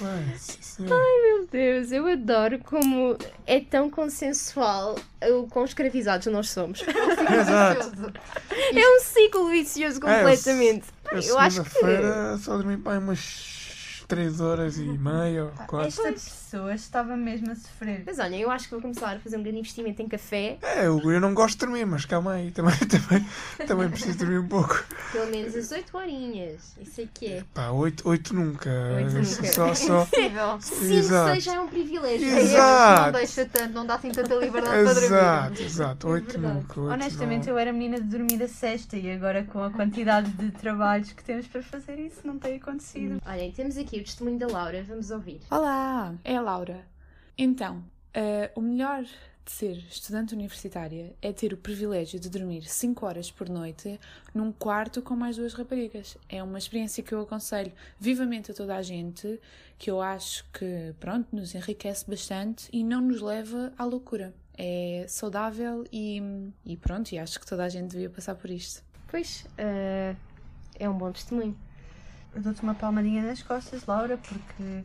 Ai 0.00 1.22
meu 1.22 1.35
Deus, 1.56 1.90
eu 1.90 2.06
adoro 2.06 2.58
como 2.58 3.16
é 3.46 3.58
tão 3.60 3.88
consensual 3.88 4.94
o 5.22 5.46
quão 5.46 5.64
escravizados 5.64 6.26
nós 6.26 6.50
somos. 6.50 6.82
Exato. 6.84 8.12
É 8.74 8.96
um 8.96 9.00
ciclo 9.00 9.48
vicioso 9.48 9.98
completamente. 9.98 10.84
Eu, 11.10 11.20
eu 11.22 11.38
acho 11.38 11.64
que. 11.64 11.70
segunda-feira 11.70 12.36
só 12.36 12.58
dormi 12.58 12.76
para 12.76 12.98
umas 12.98 13.55
3 14.06 14.40
horas 14.40 14.78
e 14.78 14.84
meia 14.84 15.44
ou 15.44 15.50
4. 15.66 15.80
Esta 15.80 16.12
pessoa 16.12 16.74
estava 16.74 17.16
mesmo 17.16 17.50
a 17.50 17.54
sofrer. 17.54 18.02
Mas 18.06 18.18
olha, 18.18 18.36
eu 18.36 18.50
acho 18.50 18.64
que 18.64 18.70
vou 18.70 18.80
começar 18.80 19.16
a 19.16 19.18
fazer 19.18 19.36
um 19.36 19.42
grande 19.42 19.58
investimento 19.58 20.00
em 20.00 20.08
café. 20.08 20.58
É, 20.62 20.86
eu, 20.86 21.00
eu 21.10 21.20
não 21.20 21.34
gosto 21.34 21.58
de 21.58 21.66
dormir, 21.66 21.84
mas 21.84 22.04
calma 22.04 22.34
aí, 22.34 22.50
também, 22.50 22.76
também, 22.86 23.26
também 23.66 23.90
preciso 23.90 24.18
dormir 24.18 24.38
um 24.38 24.48
pouco. 24.48 24.84
Pelo 25.12 25.30
menos 25.30 25.54
as 25.54 25.70
8 25.70 25.96
horinhas. 25.96 26.76
Isso 26.80 27.00
é 27.00 27.08
que 27.12 27.26
é. 27.26 27.44
Pá, 27.52 27.70
8, 27.70 28.08
8 28.08 28.34
nunca. 28.34 28.70
Oito 28.96 29.14
nunca. 29.14 29.52
Só, 29.52 29.74
só. 29.74 30.02
Impossível. 30.02 30.60
5, 30.60 30.84
Exato. 30.92 31.30
6 31.32 31.44
já 31.44 31.54
é 31.54 31.60
um 31.60 31.68
privilégio. 31.68 32.28
Exato. 32.28 33.12
Não 33.12 33.12
deixa 33.12 33.44
tanto, 33.46 33.72
não 33.72 33.86
dá 33.86 33.94
assim 33.96 34.10
tanta 34.10 34.34
liberdade 34.34 34.84
para 34.84 34.94
dormir. 34.94 35.06
Exato, 35.06 35.62
exato. 35.62 36.08
8 36.08 36.38
nunca. 36.38 36.80
oito 36.80 36.92
Honestamente, 36.92 37.46
não. 37.46 37.54
eu 37.54 37.58
era 37.58 37.72
menina 37.72 38.00
de 38.00 38.06
dormir 38.06 38.42
a 38.42 38.48
sexta 38.48 38.96
e 38.96 39.10
agora 39.10 39.44
com 39.44 39.62
a 39.62 39.70
quantidade 39.70 40.30
de 40.30 40.50
trabalhos 40.52 41.12
que 41.12 41.24
temos 41.24 41.46
para 41.46 41.62
fazer 41.62 41.98
isso 41.98 42.20
não 42.24 42.38
tem 42.38 42.56
acontecido. 42.56 43.20
Olhem, 43.26 43.50
temos 43.52 43.76
aqui 43.76 43.95
o 44.00 44.04
testemunho 44.04 44.38
da 44.38 44.46
Laura, 44.46 44.82
vamos 44.82 45.10
ouvir. 45.10 45.40
Olá, 45.50 46.14
é 46.24 46.36
a 46.36 46.40
Laura. 46.40 46.86
Então, 47.36 47.84
eh, 48.12 48.50
o 48.54 48.60
melhor 48.60 49.04
de 49.46 49.52
ser 49.52 49.76
estudante 49.88 50.34
universitária 50.34 51.14
é 51.22 51.32
ter 51.32 51.52
o 51.52 51.56
privilégio 51.56 52.18
de 52.18 52.28
dormir 52.28 52.64
5 52.64 53.06
horas 53.06 53.30
por 53.30 53.48
noite 53.48 53.98
num 54.34 54.50
quarto 54.50 55.00
com 55.00 55.14
mais 55.14 55.36
duas 55.36 55.54
raparigas. 55.54 56.16
É 56.28 56.42
uma 56.42 56.58
experiência 56.58 57.02
que 57.02 57.12
eu 57.12 57.20
aconselho 57.20 57.72
vivamente 57.98 58.50
a 58.50 58.54
toda 58.54 58.74
a 58.74 58.82
gente, 58.82 59.40
que 59.78 59.88
eu 59.90 60.00
acho 60.00 60.44
que, 60.52 60.92
pronto, 60.98 61.28
nos 61.34 61.54
enriquece 61.54 62.04
bastante 62.08 62.68
e 62.72 62.82
não 62.82 63.00
nos 63.00 63.20
leva 63.20 63.72
à 63.78 63.84
loucura. 63.84 64.34
É 64.58 65.04
saudável 65.08 65.84
e, 65.92 66.20
e 66.64 66.76
pronto, 66.76 67.12
e 67.12 67.18
acho 67.18 67.38
que 67.38 67.46
toda 67.46 67.64
a 67.64 67.68
gente 67.68 67.90
devia 67.90 68.10
passar 68.10 68.34
por 68.34 68.50
isto. 68.50 68.82
Pois, 69.06 69.46
eh, 69.56 70.16
é 70.78 70.88
um 70.88 70.98
bom 70.98 71.12
testemunho. 71.12 71.56
Eu 72.36 72.42
dou-te 72.42 72.62
uma 72.62 72.74
palmadinha 72.74 73.22
nas 73.22 73.42
costas, 73.42 73.86
Laura, 73.86 74.18
porque 74.18 74.82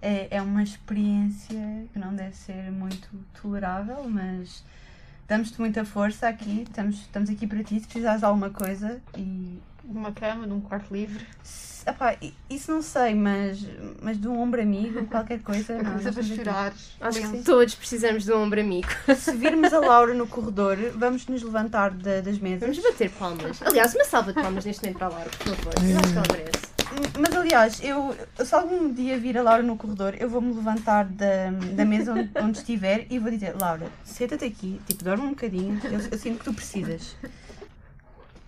é, 0.00 0.28
é 0.30 0.42
uma 0.42 0.62
experiência 0.62 1.86
que 1.92 1.98
não 1.98 2.14
deve 2.14 2.34
ser 2.34 2.70
muito 2.72 3.08
tolerável, 3.40 4.08
mas 4.08 4.64
damos-te 5.28 5.60
muita 5.60 5.84
força 5.84 6.26
aqui, 6.28 6.62
estamos, 6.66 6.96
estamos 6.96 7.28
aqui 7.30 7.46
para 7.46 7.62
ti 7.62 7.78
se 7.78 7.86
precisares 7.86 8.20
de 8.20 8.26
alguma 8.26 8.50
coisa 8.50 9.00
e. 9.16 9.58
Uma 9.84 10.12
cama, 10.12 10.46
num 10.46 10.60
quarto 10.60 10.92
livre. 10.92 11.24
Epá, 11.86 12.14
i- 12.20 12.34
isso 12.50 12.70
não 12.70 12.82
sei, 12.82 13.14
mas, 13.14 13.58
mas 14.02 14.20
de 14.20 14.28
um 14.28 14.38
ombro 14.38 14.60
amigo, 14.60 15.06
qualquer 15.06 15.40
coisa. 15.40 15.76
Não, 15.82 15.92
coisa 15.92 16.12
para 16.12 16.20
aqui. 16.22 16.36
chorar. 16.36 16.72
Acho 17.00 17.20
que 17.30 17.38
todos 17.42 17.74
precisamos 17.74 18.24
de 18.24 18.32
um 18.34 18.42
ombro 18.42 18.60
amigo. 18.60 18.86
Se 19.16 19.32
virmos 19.34 19.72
a 19.72 19.80
Laura 19.80 20.12
no 20.12 20.26
corredor, 20.26 20.76
vamos 20.94 21.26
nos 21.26 21.42
levantar 21.42 21.92
da- 21.92 22.20
das 22.20 22.38
mesas. 22.38 22.60
Vamos 22.68 22.78
bater 22.82 23.08
palmas. 23.12 23.62
Aliás, 23.62 23.94
uma 23.94 24.04
salva 24.04 24.34
de 24.34 24.42
palmas 24.42 24.66
neste 24.66 24.82
momento 24.82 24.98
para 24.98 25.06
a 25.06 25.10
Laura, 25.10 25.30
por 25.30 25.56
favor. 25.56 25.72
Eu 25.82 25.98
acho 25.98 26.12
que 26.12 26.18
ela 26.18 26.26
merece. 26.36 26.77
Mas 27.18 27.36
aliás, 27.36 27.80
eu, 27.82 28.16
se 28.44 28.54
algum 28.54 28.92
dia 28.92 29.18
vir 29.18 29.36
a 29.36 29.42
Laura 29.42 29.62
no 29.62 29.76
corredor, 29.76 30.14
eu 30.18 30.28
vou-me 30.28 30.52
levantar 30.52 31.04
da, 31.04 31.50
da 31.74 31.84
mesa 31.84 32.12
onde, 32.12 32.30
onde 32.40 32.58
estiver 32.58 33.06
e 33.10 33.18
vou 33.18 33.30
dizer, 33.30 33.54
Laura, 33.60 33.86
senta-te 34.04 34.44
aqui, 34.44 34.80
tipo, 34.86 35.04
dorme 35.04 35.24
um 35.24 35.30
bocadinho, 35.30 35.80
eu, 35.84 36.00
eu 36.10 36.18
sinto 36.18 36.38
que 36.38 36.44
tu 36.44 36.54
precisas. 36.54 37.14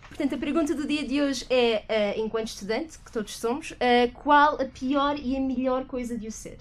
Portanto, 0.09 0.35
a 0.35 0.39
pergunta 0.39 0.75
do 0.75 0.87
dia 0.87 1.07
de 1.07 1.21
hoje 1.21 1.47
é, 1.49 1.85
eh, 1.89 2.21
enquanto 2.21 2.49
estudante, 2.49 2.99
que 2.99 3.11
todos 3.11 3.39
somos, 3.39 3.75
eh, 3.81 4.09
qual 4.09 4.61
a 4.61 4.65
pior 4.67 5.17
e 5.19 5.37
a 5.37 5.41
melhor 5.41 5.87
coisa 5.87 6.17
de 6.17 6.29
o 6.29 6.33
ser? 6.33 6.59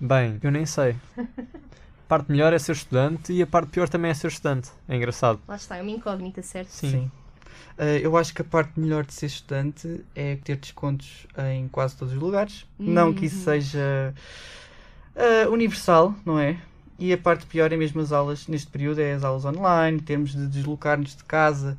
Bem, 0.00 0.38
eu 0.42 0.50
nem 0.50 0.64
sei. 0.64 0.96
A 1.18 2.08
parte 2.08 2.30
melhor 2.30 2.52
é 2.52 2.58
ser 2.58 2.72
estudante 2.72 3.32
e 3.32 3.42
a 3.42 3.46
parte 3.46 3.68
pior 3.68 3.88
também 3.88 4.10
é 4.10 4.14
ser 4.14 4.28
estudante. 4.28 4.70
É 4.88 4.96
engraçado. 4.96 5.40
Lá 5.48 5.56
está, 5.56 5.76
é 5.76 5.82
uma 5.82 5.90
incógnita, 5.90 6.40
certo? 6.40 6.68
Sim. 6.68 7.10
Eh, 7.78 8.00
eu 8.02 8.16
acho 8.16 8.34
que 8.34 8.42
a 8.42 8.44
parte 8.44 8.78
melhor 8.78 9.04
de 9.04 9.12
ser 9.12 9.26
estudante 9.26 10.04
é 10.14 10.36
ter 10.36 10.56
descontos 10.56 11.26
em 11.52 11.68
quase 11.68 11.96
todos 11.96 12.14
os 12.14 12.20
lugares. 12.20 12.66
Não 12.78 13.12
que 13.12 13.26
isso 13.26 13.36
Uhum. 13.36 13.44
seja 13.44 14.14
eh, 15.14 15.46
universal, 15.48 16.14
não 16.24 16.38
é? 16.38 16.58
E 16.98 17.12
a 17.12 17.18
parte 17.18 17.44
pior 17.46 17.72
é 17.72 17.76
mesmo 17.76 18.00
as 18.00 18.12
aulas, 18.12 18.46
neste 18.48 18.68
período, 18.68 19.00
é 19.00 19.12
as 19.12 19.22
aulas 19.24 19.44
online, 19.44 20.00
termos 20.00 20.32
de 20.34 20.46
deslocar-nos 20.46 21.14
de 21.14 21.24
casa 21.24 21.76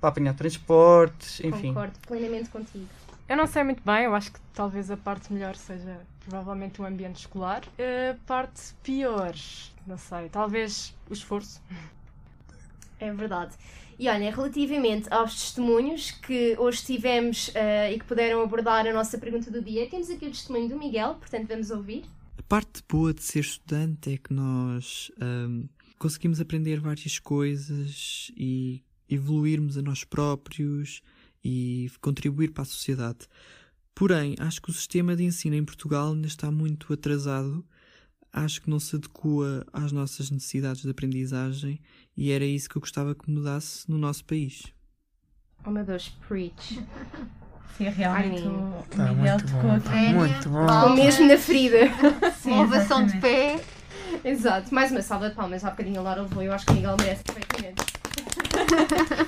para 0.00 0.10
apanhar 0.10 0.34
transportes, 0.34 1.40
enfim. 1.40 1.68
Concordo 1.68 1.94
plenamente 2.06 2.48
contigo. 2.50 2.86
Eu 3.28 3.36
não 3.36 3.46
sei 3.46 3.62
muito 3.62 3.82
bem, 3.84 4.04
eu 4.04 4.14
acho 4.14 4.32
que 4.32 4.40
talvez 4.54 4.90
a 4.90 4.96
parte 4.96 5.32
melhor 5.32 5.54
seja 5.56 6.00
provavelmente 6.26 6.80
o 6.80 6.84
ambiente 6.84 7.16
escolar. 7.20 7.62
A 7.78 8.14
parte 8.26 8.60
pior, 8.82 9.34
não 9.86 9.98
sei, 9.98 10.28
talvez 10.30 10.94
o 11.10 11.12
esforço. 11.12 11.60
É 12.98 13.12
verdade. 13.12 13.56
E 13.98 14.08
olha, 14.08 14.30
relativamente 14.30 15.12
aos 15.12 15.34
testemunhos 15.34 16.12
que 16.12 16.56
hoje 16.58 16.84
tivemos 16.84 17.50
eh, 17.54 17.94
e 17.94 17.98
que 17.98 18.04
puderam 18.04 18.42
abordar 18.42 18.86
a 18.86 18.92
nossa 18.92 19.18
pergunta 19.18 19.50
do 19.50 19.60
dia, 19.60 19.88
temos 19.88 20.08
aqui 20.08 20.26
o 20.26 20.30
testemunho 20.30 20.68
do 20.68 20.78
Miguel, 20.78 21.14
portanto 21.16 21.48
vamos 21.48 21.70
ouvir. 21.70 22.04
A 22.38 22.42
parte 22.42 22.80
boa 22.88 23.12
de 23.12 23.22
ser 23.22 23.40
estudante 23.40 24.12
é 24.14 24.16
que 24.16 24.32
nós 24.32 25.10
ahm, 25.20 25.64
conseguimos 25.98 26.40
aprender 26.40 26.78
várias 26.78 27.18
coisas 27.18 28.30
e 28.36 28.82
evoluirmos 29.10 29.76
a 29.76 29.82
nós 29.82 30.04
próprios 30.04 31.02
e 31.44 31.90
contribuir 32.00 32.52
para 32.52 32.62
a 32.62 32.66
sociedade. 32.66 33.26
Porém, 33.94 34.36
acho 34.38 34.62
que 34.62 34.70
o 34.70 34.72
sistema 34.72 35.16
de 35.16 35.24
ensino 35.24 35.56
em 35.56 35.64
Portugal 35.64 36.12
ainda 36.12 36.28
está 36.28 36.52
muito 36.52 36.92
atrasado. 36.92 37.64
Acho 38.32 38.60
que 38.62 38.68
não 38.70 38.78
se 38.78 38.94
adequa 38.96 39.66
às 39.72 39.90
nossas 39.90 40.30
necessidades 40.30 40.82
de 40.82 40.90
aprendizagem 40.90 41.80
e 42.16 42.30
era 42.30 42.44
isso 42.44 42.68
que 42.68 42.76
eu 42.76 42.80
gostava 42.80 43.14
que 43.14 43.30
mudasse 43.30 43.90
no 43.90 43.96
nosso 43.98 44.24
país. 44.24 44.64
Oh 45.66 45.70
meu 45.70 45.84
Deus, 45.84 46.08
preach. 46.28 46.80
Sim, 47.76 47.88
realmente 47.90 48.42
Ai, 48.42 48.48
o 48.48 48.84
Tá 48.90 49.04
Miguel 49.12 49.14
muito 49.38 49.46
tocou 49.46 49.62
bom, 49.62 49.76
aqui. 49.76 49.84
tá 49.88 50.12
muito 50.12 50.48
bom. 50.50 50.94
Mesmo 50.94 51.26
na 51.28 51.38
ferida. 51.38 51.78
Sim, 52.40 52.50
uma 52.52 52.62
ovação 52.64 53.06
de 53.06 53.16
pé. 53.18 53.60
Exato, 54.24 54.74
mais 54.74 54.90
uma 54.90 55.00
salva 55.02 55.28
de 55.30 55.36
palmas. 55.36 55.64
Há 55.64 55.70
bocadinho 55.70 56.00
a 56.00 56.02
Laura 56.02 56.22
levou, 56.22 56.42
eu 56.42 56.52
acho 56.52 56.66
que 56.66 56.72
o 56.72 56.74
Miguel 56.74 56.96
merece 56.98 57.22
perfeitamente. 57.22 57.82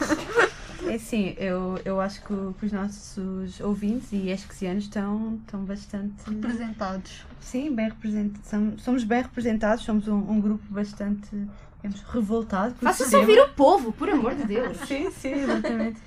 É 0.90 0.98
sim, 0.98 1.36
eu, 1.38 1.80
eu 1.84 2.00
acho 2.00 2.20
que, 2.24 2.32
os 2.32 2.72
nossos 2.72 3.60
ouvintes 3.60 4.10
e 4.12 4.28
esquecianos 4.28 4.84
estão, 4.84 5.36
estão 5.36 5.64
bastante 5.64 6.28
representados. 6.28 7.24
Sim, 7.40 7.72
bem 7.72 7.88
representados. 7.90 8.82
Somos, 8.82 9.04
bem 9.04 9.22
representados, 9.22 9.84
somos 9.84 10.08
um, 10.08 10.16
um 10.16 10.40
grupo 10.40 10.64
bastante 10.68 11.28
digamos, 11.76 12.00
revoltado. 12.02 12.74
Faça-se 12.74 13.14
ouvir 13.14 13.38
o 13.38 13.50
povo, 13.50 13.92
por 13.92 14.10
amor 14.10 14.34
de 14.34 14.44
Deus. 14.44 14.78
sim, 14.88 15.08
sim, 15.12 15.32
exatamente. 15.32 16.00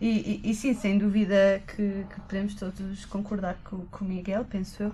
E, 0.00 0.40
e, 0.42 0.50
e 0.50 0.54
sim, 0.54 0.72
sem 0.72 0.96
dúvida 0.96 1.60
que, 1.66 2.06
que 2.08 2.20
podemos 2.22 2.54
todos 2.54 3.04
concordar 3.04 3.58
com, 3.62 3.84
com 3.90 4.04
o 4.04 4.08
Miguel, 4.08 4.46
penso 4.48 4.82
eu, 4.82 4.92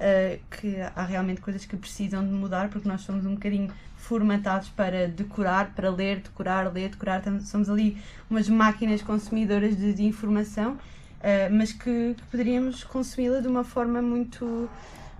eh, 0.00 0.38
que 0.50 0.76
há 0.80 1.04
realmente 1.04 1.42
coisas 1.42 1.66
que 1.66 1.76
precisam 1.76 2.24
de 2.24 2.32
mudar 2.32 2.70
porque 2.70 2.88
nós 2.88 3.02
somos 3.02 3.26
um 3.26 3.34
bocadinho 3.34 3.70
formatados 3.98 4.68
para 4.70 5.08
decorar, 5.08 5.74
para 5.74 5.90
ler, 5.90 6.20
decorar, 6.20 6.72
ler, 6.72 6.88
decorar. 6.88 7.22
Somos 7.42 7.68
ali 7.68 7.98
umas 8.30 8.48
máquinas 8.48 9.02
consumidoras 9.02 9.76
de, 9.76 9.92
de 9.92 10.04
informação, 10.04 10.78
eh, 11.22 11.50
mas 11.50 11.72
que, 11.72 12.14
que 12.16 12.22
poderíamos 12.30 12.82
consumi-la 12.82 13.40
de 13.40 13.48
uma 13.48 13.64
forma 13.64 14.00
muito 14.00 14.70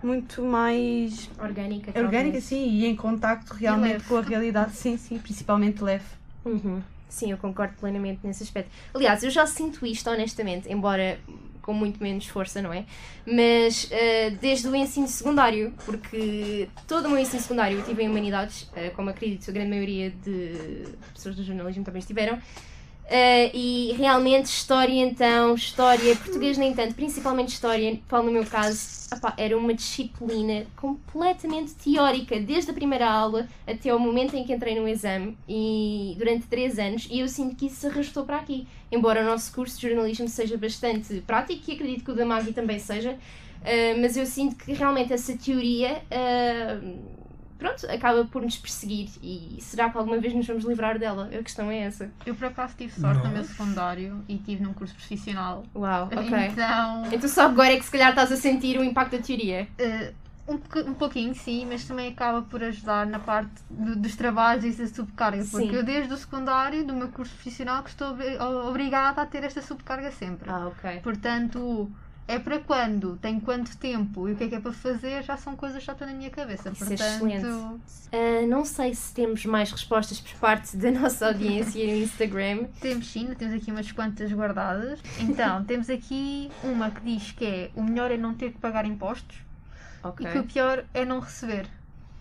muito 0.02 0.42
mais 0.42 1.28
orgânica, 1.38 1.90
orgânica 1.98 2.32
talvez. 2.32 2.44
sim, 2.44 2.68
e 2.68 2.86
em 2.86 2.94
contacto 2.94 3.52
realmente 3.54 4.04
com 4.04 4.16
a 4.16 4.20
realidade, 4.20 4.72
sim, 4.72 4.96
sim, 4.96 5.18
principalmente 5.18 5.82
leve. 5.82 6.04
Uhum. 6.44 6.80
Sim, 7.08 7.30
eu 7.30 7.38
concordo 7.38 7.74
plenamente 7.78 8.20
nesse 8.24 8.42
aspecto. 8.42 8.70
Aliás, 8.94 9.22
eu 9.22 9.30
já 9.30 9.46
sinto 9.46 9.86
isto, 9.86 10.10
honestamente, 10.10 10.70
embora 10.70 11.18
com 11.66 11.72
muito 11.72 12.00
menos 12.00 12.26
força, 12.28 12.62
não 12.62 12.72
é? 12.72 12.84
Mas 13.26 13.88
eh, 13.90 14.30
desde 14.30 14.68
o 14.68 14.74
ensino 14.74 15.08
secundário, 15.08 15.74
porque 15.84 16.68
todo 16.86 17.06
o 17.06 17.08
meu 17.10 17.18
ensino 17.18 17.42
secundário 17.42 17.78
eu 17.78 17.84
tive 17.84 18.04
em 18.04 18.08
Humanidades, 18.08 18.70
eh, 18.76 18.90
como 18.90 19.10
acredito 19.10 19.50
a 19.50 19.52
grande 19.52 19.70
maioria 19.70 20.10
de 20.10 20.84
pessoas 21.12 21.34
do 21.34 21.42
jornalismo 21.42 21.84
também 21.84 21.98
estiveram, 21.98 22.38
Uh, 23.06 23.54
e 23.54 23.94
realmente, 23.96 24.46
história 24.46 25.00
então, 25.00 25.54
história, 25.54 26.16
português 26.16 26.58
nem 26.58 26.74
tanto, 26.74 26.92
principalmente 26.94 27.50
história, 27.50 28.00
qual 28.08 28.20
no 28.20 28.32
meu 28.32 28.44
caso, 28.44 29.08
era 29.36 29.56
uma 29.56 29.72
disciplina 29.72 30.66
completamente 30.74 31.72
teórica, 31.74 32.40
desde 32.40 32.72
a 32.72 32.74
primeira 32.74 33.08
aula 33.08 33.46
até 33.64 33.94
o 33.94 34.00
momento 34.00 34.34
em 34.34 34.42
que 34.42 34.52
entrei 34.52 34.74
no 34.74 34.88
exame, 34.88 35.38
e 35.48 36.16
durante 36.18 36.48
três 36.48 36.80
anos, 36.80 37.06
e 37.08 37.20
eu 37.20 37.28
sinto 37.28 37.54
que 37.54 37.66
isso 37.66 37.76
se 37.76 37.86
arrastou 37.86 38.24
para 38.24 38.38
aqui. 38.38 38.66
Embora 38.90 39.22
o 39.22 39.24
nosso 39.24 39.52
curso 39.52 39.78
de 39.78 39.86
jornalismo 39.86 40.28
seja 40.28 40.56
bastante 40.56 41.20
prático, 41.20 41.62
e 41.70 41.74
acredito 41.74 42.04
que 42.04 42.10
o 42.10 42.14
da 42.14 42.26
Maggie 42.26 42.52
também 42.52 42.80
seja, 42.80 43.12
uh, 43.12 44.00
mas 44.00 44.16
eu 44.16 44.26
sinto 44.26 44.56
que 44.56 44.72
realmente 44.72 45.12
essa 45.12 45.32
teoria. 45.36 46.02
Uh, 46.10 47.25
pronto, 47.58 47.86
acaba 47.90 48.24
por 48.24 48.42
nos 48.42 48.56
perseguir 48.56 49.08
e 49.22 49.58
será 49.60 49.90
que 49.90 49.98
alguma 49.98 50.18
vez 50.18 50.34
nos 50.34 50.46
vamos 50.46 50.64
livrar 50.64 50.98
dela? 50.98 51.28
A 51.32 51.42
questão 51.42 51.70
é 51.70 51.80
essa. 51.80 52.10
Eu 52.24 52.34
por 52.34 52.46
acaso 52.46 52.74
tive 52.76 52.92
sorte 52.92 53.26
no 53.26 53.32
meu 53.32 53.44
secundário 53.44 54.24
e 54.28 54.36
tive 54.38 54.62
num 54.62 54.72
curso 54.72 54.94
profissional. 54.94 55.64
Uau, 55.74 56.04
ok. 56.06 56.22
Então, 56.22 57.06
então 57.12 57.28
só 57.28 57.46
agora 57.46 57.72
é 57.72 57.76
que 57.76 57.84
se 57.84 57.90
calhar 57.90 58.10
estás 58.10 58.30
a 58.32 58.36
sentir 58.36 58.78
o 58.78 58.84
impacto 58.84 59.16
da 59.16 59.22
teoria. 59.22 59.68
Uh, 59.78 60.26
um, 60.48 60.90
um 60.90 60.94
pouquinho, 60.94 61.34
sim, 61.34 61.66
mas 61.66 61.84
também 61.84 62.08
acaba 62.08 62.42
por 62.42 62.62
ajudar 62.62 63.04
na 63.06 63.18
parte 63.18 63.50
do, 63.68 63.96
dos 63.96 64.14
trabalhos 64.14 64.64
e 64.64 64.70
da 64.70 64.86
subcarga, 64.86 65.44
porque 65.50 65.68
sim. 65.68 65.74
eu 65.74 65.82
desde 65.82 66.12
o 66.12 66.16
secundário, 66.16 66.84
do 66.86 66.94
meu 66.94 67.08
curso 67.08 67.32
profissional, 67.34 67.82
que 67.82 67.90
estou 67.90 68.16
obrigada 68.68 69.22
a 69.22 69.26
ter 69.26 69.42
esta 69.42 69.60
subcarga 69.60 70.10
sempre. 70.12 70.48
Ah, 70.48 70.68
ok. 70.68 71.00
Portanto, 71.00 71.90
é 72.28 72.38
para 72.38 72.58
quando, 72.58 73.16
tem 73.16 73.38
quanto 73.38 73.76
tempo 73.76 74.28
e 74.28 74.32
o 74.32 74.36
que 74.36 74.44
é 74.44 74.48
que 74.48 74.54
é 74.56 74.60
para 74.60 74.72
fazer, 74.72 75.22
já 75.22 75.36
são 75.36 75.54
coisas 75.54 75.78
que 75.78 75.86
já 75.86 75.92
estão 75.92 76.08
na 76.08 76.14
minha 76.14 76.30
cabeça. 76.30 76.70
Isso 76.70 76.84
Portanto, 76.84 77.02
é 77.02 77.14
excelente. 77.14 77.46
Uh, 77.46 78.46
não 78.48 78.64
sei 78.64 78.94
se 78.94 79.14
temos 79.14 79.44
mais 79.46 79.70
respostas 79.70 80.20
por 80.20 80.34
parte 80.38 80.76
da 80.76 80.90
nossa 80.98 81.28
audiência 81.28 81.86
no 81.86 82.02
Instagram. 82.02 82.64
Temos 82.80 83.06
sim, 83.10 83.32
temos 83.34 83.54
aqui 83.54 83.70
umas 83.70 83.92
quantas 83.92 84.32
guardadas. 84.32 85.00
Então, 85.20 85.62
temos 85.66 85.88
aqui 85.88 86.50
uma 86.64 86.90
que 86.90 87.00
diz 87.00 87.32
que 87.32 87.44
é 87.44 87.70
o 87.76 87.82
melhor 87.82 88.10
é 88.10 88.16
não 88.16 88.34
ter 88.34 88.52
que 88.52 88.58
pagar 88.58 88.84
impostos 88.84 89.38
okay. 90.02 90.26
e 90.26 90.32
que 90.32 90.38
o 90.38 90.44
pior 90.44 90.84
é 90.92 91.04
não 91.04 91.20
receber. 91.20 91.66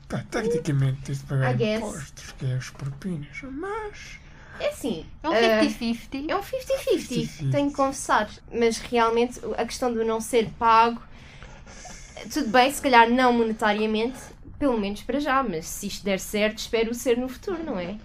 Tá, 0.08 0.24
tecnicamente 0.30 1.02
tens 1.02 1.18
de 1.20 1.24
pagar 1.24 1.60
impostos, 1.60 2.32
que 2.34 2.46
é 2.46 2.56
os 2.56 2.70
propinas, 2.70 3.42
mas 3.42 4.20
é 4.60 4.70
assim. 4.70 5.06
É 5.24 5.30
um 5.30 5.34
50-50. 5.34 5.98
Uh, 6.14 6.32
é 6.32 6.36
um 6.36 6.42
50-50, 6.42 7.52
tenho 7.52 7.70
que 7.70 7.76
confessar. 7.76 8.30
Mas 8.52 8.78
realmente 8.78 9.40
a 9.58 9.66
questão 9.66 9.94
do 9.94 10.04
não 10.04 10.22
ser 10.22 10.50
pago, 10.58 11.02
tudo 12.32 12.50
bem, 12.50 12.72
se 12.72 12.82
calhar 12.82 13.10
não 13.10 13.34
monetariamente, 13.34 14.20
pelo 14.58 14.80
menos 14.80 15.02
para 15.02 15.20
já, 15.20 15.44
mas 15.44 15.66
se 15.66 15.88
isto 15.88 16.04
der 16.04 16.20
certo, 16.20 16.60
espero 16.60 16.94
ser 16.94 17.18
no 17.18 17.28
futuro, 17.28 17.64
não 17.64 17.80
é? 17.80 17.98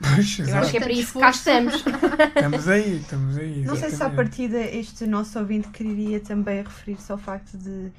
Pois, 0.00 0.38
Eu 0.38 0.56
acho 0.58 0.70
que 0.70 0.76
é 0.76 0.80
para 0.80 0.92
isso 0.92 1.12
que 1.12 1.18
cá 1.18 1.30
estamos. 1.30 1.74
estamos 1.74 2.68
aí, 2.68 2.96
estamos 2.98 3.36
aí. 3.36 3.60
Exatamente. 3.60 3.66
Não 3.66 3.76
sei 3.76 3.90
se 3.90 4.02
à 4.02 4.10
partida 4.10 4.60
este 4.60 5.06
nosso 5.06 5.38
ouvinte 5.38 5.68
queria 5.68 6.20
também 6.20 6.62
referir-se 6.62 7.10
ao 7.10 7.18
facto 7.18 7.58
de 7.58 7.90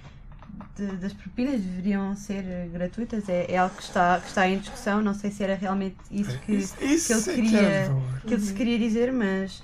de, 0.75 0.87
das 0.97 1.13
propinas 1.13 1.61
deveriam 1.61 2.15
ser 2.15 2.69
gratuitas, 2.71 3.27
é, 3.29 3.51
é 3.51 3.57
algo 3.57 3.75
que 3.75 3.83
está, 3.83 4.19
que 4.19 4.27
está 4.27 4.47
em 4.47 4.59
discussão, 4.59 5.01
não 5.01 5.13
sei 5.13 5.31
se 5.31 5.43
era 5.43 5.55
realmente 5.55 5.97
isso 6.11 6.37
que, 6.39 6.53
isso, 6.53 6.75
isso 6.83 7.23
que 7.23 7.31
ele 7.31 7.47
é 7.47 7.51
queria, 7.51 7.95
que, 8.21 8.27
que 8.27 8.33
ele 8.33 8.41
se 8.41 8.53
queria 8.53 8.79
dizer, 8.79 9.11
mas 9.11 9.63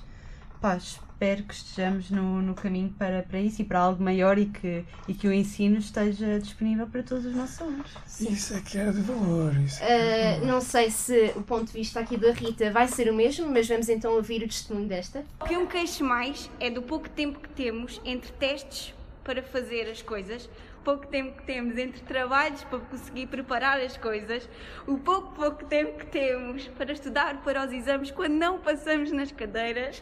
pá, 0.60 0.76
espero 0.76 1.44
que 1.44 1.54
estejamos 1.54 2.10
no, 2.10 2.42
no 2.42 2.54
caminho 2.54 2.90
para, 2.90 3.22
para 3.22 3.40
isso 3.40 3.62
e 3.62 3.64
para 3.64 3.78
algo 3.80 4.02
maior 4.02 4.38
e 4.38 4.46
que, 4.46 4.84
e 5.08 5.14
que 5.14 5.26
o 5.26 5.32
ensino 5.32 5.78
esteja 5.78 6.38
disponível 6.38 6.86
para 6.86 7.02
todos 7.02 7.24
os 7.24 7.34
nossos 7.34 7.60
alunos. 7.60 7.90
Isso 8.20 8.54
é 8.54 8.60
que 8.60 8.76
era 8.76 8.92
de 8.92 9.00
valor. 9.00 9.54
Isso 9.56 9.82
é 9.82 9.86
uh, 9.86 10.40
valor. 10.40 10.46
Não 10.46 10.60
sei 10.60 10.90
se 10.90 11.32
o 11.34 11.42
ponto 11.42 11.66
de 11.66 11.72
vista 11.72 12.00
aqui 12.00 12.18
da 12.18 12.32
Rita 12.32 12.70
vai 12.70 12.86
ser 12.86 13.10
o 13.10 13.14
mesmo, 13.14 13.50
mas 13.50 13.66
vamos 13.66 13.88
então 13.88 14.12
ouvir 14.12 14.42
o 14.42 14.46
testemunho 14.46 14.88
desta. 14.88 15.24
O 15.40 15.46
que 15.46 15.54
eu 15.54 15.60
me 15.60 15.66
queixo 15.66 16.04
mais 16.04 16.50
é 16.60 16.68
do 16.68 16.82
pouco 16.82 17.08
tempo 17.08 17.40
que 17.40 17.48
temos 17.48 18.00
entre 18.04 18.30
testes 18.32 18.94
para 19.24 19.42
fazer 19.42 19.90
as 19.90 20.02
coisas 20.02 20.48
pouco 20.86 21.04
tempo 21.08 21.36
que 21.36 21.42
temos 21.42 21.76
entre 21.76 22.00
trabalhos 22.02 22.62
para 22.62 22.78
conseguir 22.78 23.26
preparar 23.26 23.80
as 23.80 23.96
coisas, 23.96 24.48
o 24.86 24.96
pouco, 24.96 25.32
pouco 25.34 25.64
tempo 25.64 25.98
que 25.98 26.06
temos 26.06 26.68
para 26.68 26.92
estudar 26.92 27.42
para 27.42 27.66
os 27.66 27.72
exames 27.72 28.12
quando 28.12 28.34
não 28.34 28.60
passamos 28.60 29.10
nas 29.10 29.32
cadeiras. 29.32 30.00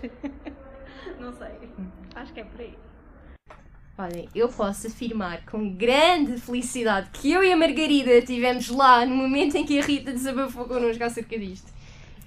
não 1.19 1.33
sei, 1.33 1.71
acho 2.15 2.35
que 2.35 2.41
é 2.41 2.45
por 2.45 2.61
aí. 2.61 2.79
Olhem, 3.97 4.29
eu 4.35 4.49
posso 4.49 4.89
afirmar 4.89 5.47
com 5.47 5.75
grande 5.75 6.39
felicidade 6.39 7.09
que 7.15 7.33
eu 7.33 7.43
e 7.43 7.51
a 7.51 7.57
Margarida 7.57 8.11
estivemos 8.11 8.69
lá 8.69 9.07
no 9.07 9.15
momento 9.15 9.57
em 9.57 9.65
que 9.65 9.79
a 9.79 9.83
Rita 9.83 10.13
desabafou 10.13 10.67
connosco 10.67 11.03
acerca 11.03 11.39
disto. 11.39 11.73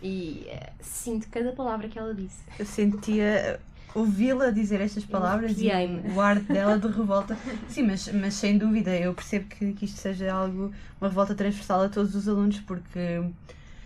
E 0.01 0.47
uh, 0.47 0.73
sinto 0.79 1.29
cada 1.29 1.51
palavra 1.51 1.87
que 1.89 1.99
ela 1.99 2.13
disse. 2.15 2.39
Eu 2.57 2.65
sentia 2.65 3.59
ouvi-la 3.93 4.51
dizer 4.51 4.81
estas 4.81 5.05
palavras 5.05 5.57
e 5.57 5.69
o 6.13 6.21
ar 6.21 6.39
dela 6.39 6.77
de 6.77 6.87
revolta. 6.87 7.37
Sim, 7.67 7.83
mas, 7.83 8.07
mas 8.09 8.33
sem 8.35 8.57
dúvida, 8.57 8.95
eu 8.95 9.13
percebo 9.13 9.47
que, 9.47 9.73
que 9.73 9.85
isto 9.85 9.97
seja 9.97 10.31
algo, 10.31 10.71
uma 10.99 11.09
revolta 11.09 11.33
transversal 11.33 11.83
a 11.83 11.89
todos 11.89 12.15
os 12.15 12.27
alunos, 12.27 12.59
porque 12.59 13.21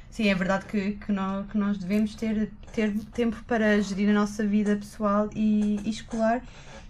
sim, 0.10 0.28
é 0.28 0.36
verdade 0.36 0.66
que, 0.66 0.92
que, 0.94 1.12
nós, 1.12 1.48
que 1.50 1.58
nós 1.58 1.78
devemos 1.78 2.16
ter, 2.16 2.52
ter 2.74 2.94
tempo 3.14 3.42
para 3.48 3.82
gerir 3.82 4.10
a 4.10 4.14
nossa 4.14 4.46
vida 4.46 4.76
pessoal 4.76 5.30
e, 5.36 5.80
e 5.84 5.90
escolar. 5.90 6.42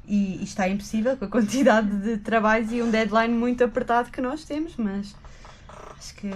E, 0.08 0.38
e 0.38 0.44
está 0.44 0.68
impossível 0.68 1.16
com 1.16 1.26
a 1.26 1.28
quantidade 1.28 1.88
de 2.02 2.18
trabalhos 2.18 2.72
e 2.72 2.82
um 2.82 2.90
deadline 2.90 3.34
muito 3.34 3.64
apertado 3.64 4.10
que 4.10 4.20
nós 4.20 4.44
temos, 4.44 4.76
mas 4.76 5.16
acho 5.98 6.16
que, 6.16 6.32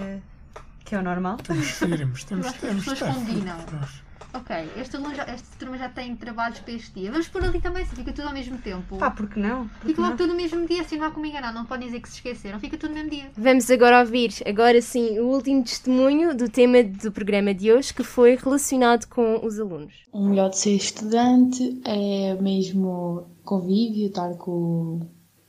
que 0.84 0.94
é 0.94 0.98
o 0.98 1.02
normal. 1.02 1.36
Temos, 1.38 1.78
temos, 1.80 2.24
temos, 2.24 2.52
temos, 2.52 2.84
temos, 2.84 2.84
temos, 2.84 4.05
Ok, 4.36 4.54
esta, 4.76 5.00
já, 5.14 5.22
esta 5.24 5.58
turma 5.58 5.78
já 5.78 5.88
tem 5.88 6.14
trabalhos 6.14 6.58
para 6.58 6.74
este 6.74 6.92
dia. 6.92 7.10
Vamos 7.10 7.26
por 7.28 7.42
ali 7.42 7.58
também, 7.58 7.86
se 7.86 7.96
fica 7.96 8.12
tudo 8.12 8.28
ao 8.28 8.34
mesmo 8.34 8.58
tempo. 8.58 8.98
Pá, 8.98 9.10
porque 9.10 9.40
não? 9.40 9.66
Porque 9.68 9.88
fica 9.88 10.00
logo 10.02 10.10
não? 10.10 10.16
tudo 10.18 10.28
no 10.32 10.36
mesmo 10.36 10.66
dia, 10.66 10.82
assim 10.82 10.98
não 10.98 11.06
há 11.06 11.10
como 11.10 11.24
enganar. 11.24 11.54
Não 11.54 11.64
podem 11.64 11.86
dizer 11.86 12.00
que 12.00 12.08
se 12.08 12.16
esqueceram, 12.16 12.60
fica 12.60 12.76
tudo 12.76 12.90
no 12.90 12.96
mesmo 12.96 13.10
dia. 13.10 13.30
Vamos 13.36 13.70
agora 13.70 14.00
ouvir, 14.00 14.30
agora 14.46 14.80
sim, 14.82 15.18
o 15.18 15.28
último 15.28 15.64
testemunho 15.64 16.36
do 16.36 16.50
tema 16.50 16.82
do 16.82 17.10
programa 17.10 17.54
de 17.54 17.72
hoje, 17.72 17.94
que 17.94 18.04
foi 18.04 18.36
relacionado 18.36 19.06
com 19.06 19.44
os 19.44 19.58
alunos. 19.58 20.04
O 20.12 20.28
melhor 20.28 20.50
de 20.50 20.58
ser 20.58 20.76
estudante 20.76 21.80
é 21.84 22.34
mesmo 22.34 23.26
convívio, 23.42 24.08
estar 24.08 24.34
com, 24.34 25.00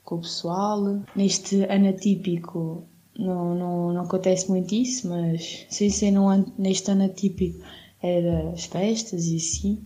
com 0.03 0.15
o 0.15 0.21
pessoal. 0.21 1.03
Neste 1.13 1.65
ano 1.65 1.89
atípico 1.89 2.87
não, 3.17 3.55
não, 3.55 3.93
não 3.93 4.01
acontece 4.01 4.49
muito 4.49 4.73
isso, 4.73 5.09
mas 5.09 5.65
sem 5.69 5.89
ser 5.89 6.11
num, 6.11 6.45
neste 6.57 6.89
ano 6.91 7.05
atípico 7.05 7.59
era 8.07 8.49
as 8.51 8.65
festas 8.65 9.25
e 9.27 9.35
assim. 9.37 9.83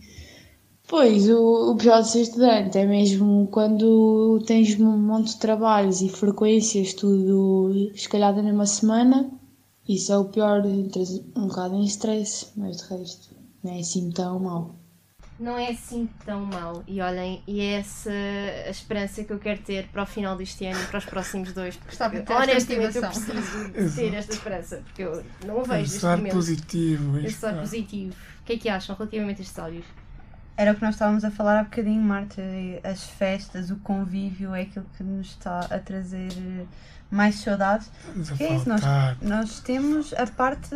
Pois, 0.88 1.28
o, 1.28 1.72
o 1.72 1.76
pior 1.76 2.02
de 2.02 2.08
ser 2.08 2.22
estudante 2.22 2.76
é 2.76 2.86
mesmo 2.86 3.48
quando 3.50 4.42
tens 4.46 4.78
um 4.78 4.96
monte 4.98 5.28
de 5.32 5.38
trabalhos 5.38 6.02
e 6.02 6.08
frequências, 6.08 6.92
tudo 6.92 7.90
escalhado 7.94 8.42
mesma 8.42 8.66
semana. 8.66 9.30
Isso 9.88 10.12
é 10.12 10.18
o 10.18 10.26
pior, 10.26 10.64
entras 10.66 11.20
um 11.36 11.48
bocado 11.48 11.74
em 11.74 11.84
stress, 11.84 12.48
mas 12.56 12.76
de 12.76 12.84
resto 12.84 13.34
não 13.64 13.72
é 13.72 13.80
assim 13.80 14.10
tão 14.10 14.38
mal. 14.38 14.81
Não 15.42 15.58
é 15.58 15.70
assim 15.70 16.08
tão 16.24 16.44
mal. 16.46 16.84
E 16.86 17.00
olhem, 17.00 17.42
e 17.48 17.60
é 17.60 17.80
essa 17.80 18.10
a 18.10 18.70
esperança 18.70 19.24
que 19.24 19.32
eu 19.32 19.40
quero 19.40 19.60
ter 19.60 19.88
para 19.88 20.04
o 20.04 20.06
final 20.06 20.36
deste 20.36 20.64
ano 20.64 20.80
e 20.80 20.86
para 20.86 20.98
os 20.98 21.04
próximos 21.04 21.52
dois. 21.52 21.76
Gostava 21.84 22.14
de 22.14 22.22
ter 22.22 22.32
honestamente 22.32 22.96
eu 22.96 23.02
preciso 23.02 23.72
de 23.72 23.90
ter 23.90 24.14
esta 24.14 24.32
esperança, 24.32 24.76
porque 24.84 25.02
eu 25.02 25.24
não 25.44 25.58
o 25.58 25.64
vejo 25.64 25.92
neste 25.92 26.06
momento. 26.06 26.32
positivo. 26.32 27.20
Pensar 27.20 27.54
positivo. 27.54 28.14
O 28.40 28.44
que 28.44 28.52
é 28.52 28.58
que 28.58 28.68
acham 28.68 28.94
relativamente 28.94 29.40
a 29.40 29.42
estes 29.42 29.58
áudios? 29.58 29.84
Era 30.56 30.72
o 30.72 30.74
que 30.76 30.82
nós 30.82 30.94
estávamos 30.94 31.24
a 31.24 31.30
falar 31.30 31.58
há 31.58 31.64
bocadinho, 31.64 32.02
Marta. 32.02 32.40
As 32.84 33.02
festas, 33.02 33.70
o 33.70 33.76
convívio 33.76 34.54
é 34.54 34.62
aquilo 34.62 34.86
que 34.96 35.02
nos 35.02 35.30
está 35.30 35.60
a 35.60 35.78
trazer 35.80 36.30
mais 37.10 37.34
saudades. 37.36 37.90
Que 38.36 38.44
é 38.44 38.54
isso? 38.54 38.68
Nós, 38.68 38.80
nós 39.20 39.60
temos 39.60 40.14
a 40.14 40.26
parte 40.26 40.74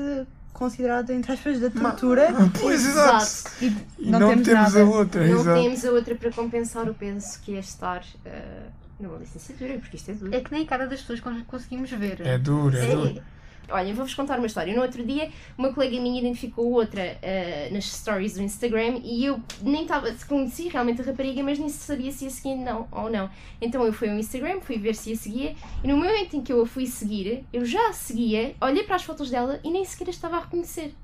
considerada, 0.56 1.12
entre 1.12 1.32
aspas, 1.32 1.60
da 1.60 1.70
tortura. 1.70 2.28
Pois, 2.60 2.84
exato. 2.84 3.50
E, 3.60 3.66
e 3.98 4.10
não, 4.10 4.20
não, 4.20 4.28
temos, 4.30 4.46
temos 4.46 4.72
nada. 4.72 4.82
a 4.82 4.84
outra. 4.84 5.26
Não 5.26 5.40
exato. 5.40 5.62
temos 5.62 5.84
a 5.84 5.90
outra 5.90 6.14
para 6.14 6.32
compensar 6.32 6.88
o 6.88 6.94
peso 6.94 7.40
que 7.42 7.54
é 7.54 7.60
estar 7.60 8.02
uh, 8.02 8.70
numa 8.98 9.18
licenciatura, 9.18 9.78
porque 9.78 9.96
isto 9.96 10.10
é 10.10 10.14
duro. 10.14 10.34
É 10.34 10.40
que 10.40 10.50
nem 10.52 10.64
a 10.64 10.66
cara 10.66 10.86
das 10.86 11.00
pessoas 11.00 11.20
conseguimos 11.46 11.90
ver. 11.90 12.26
É 12.26 12.38
duro, 12.38 12.76
é, 12.76 12.90
é 12.90 12.94
duro. 12.94 13.22
Olha, 13.68 13.92
vou-vos 13.94 14.14
contar 14.14 14.38
uma 14.38 14.46
história. 14.46 14.74
No 14.74 14.83
outro 14.83 15.05
dia, 15.05 15.31
uma 15.57 15.72
colega 15.72 16.00
minha 16.00 16.20
identificou 16.20 16.70
outra 16.72 17.02
uh, 17.02 17.74
nas 17.74 17.87
stories 17.87 18.35
do 18.35 18.42
Instagram 18.42 19.00
e 19.02 19.24
eu 19.24 19.40
nem 19.62 19.83
estava. 19.83 20.12
Conheci 20.26 20.68
realmente 20.68 21.02
a 21.02 21.05
rapariga, 21.05 21.42
mas 21.42 21.59
nem 21.59 21.68
sabia 21.68 22.11
se 22.12 22.24
ia 22.24 22.31
seguir 22.31 22.57
não, 22.57 22.88
ou 22.90 23.11
não. 23.11 23.29
Então 23.61 23.85
eu 23.85 23.92
fui 23.92 24.09
ao 24.09 24.16
Instagram, 24.16 24.61
fui 24.61 24.79
ver 24.79 24.94
se 24.94 25.12
a 25.12 25.16
seguia 25.16 25.55
e 25.83 25.88
no 25.88 25.96
momento 25.96 26.37
em 26.37 26.42
que 26.42 26.52
eu 26.52 26.62
a 26.62 26.66
fui 26.66 26.87
seguir, 26.87 27.44
eu 27.52 27.64
já 27.64 27.88
a 27.88 27.92
seguia, 27.92 28.55
olhei 28.61 28.85
para 28.85 28.96
as 28.96 29.02
fotos 29.02 29.31
dela 29.31 29.61
e 29.64 29.70
nem 29.70 29.85
sequer 29.85 30.09
a 30.09 30.11
estava 30.11 30.37
a 30.37 30.40
reconhecer. 30.40 30.94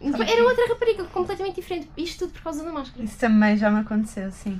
Era 0.00 0.44
outra 0.44 0.66
rapariga 0.66 1.04
completamente 1.04 1.56
diferente. 1.56 1.90
Isto 1.96 2.20
tudo 2.20 2.32
por 2.32 2.42
causa 2.42 2.64
da 2.64 2.72
máscara. 2.72 3.04
Isso 3.04 3.18
também 3.18 3.56
já 3.56 3.70
me 3.70 3.80
aconteceu, 3.80 4.30
sim. 4.32 4.58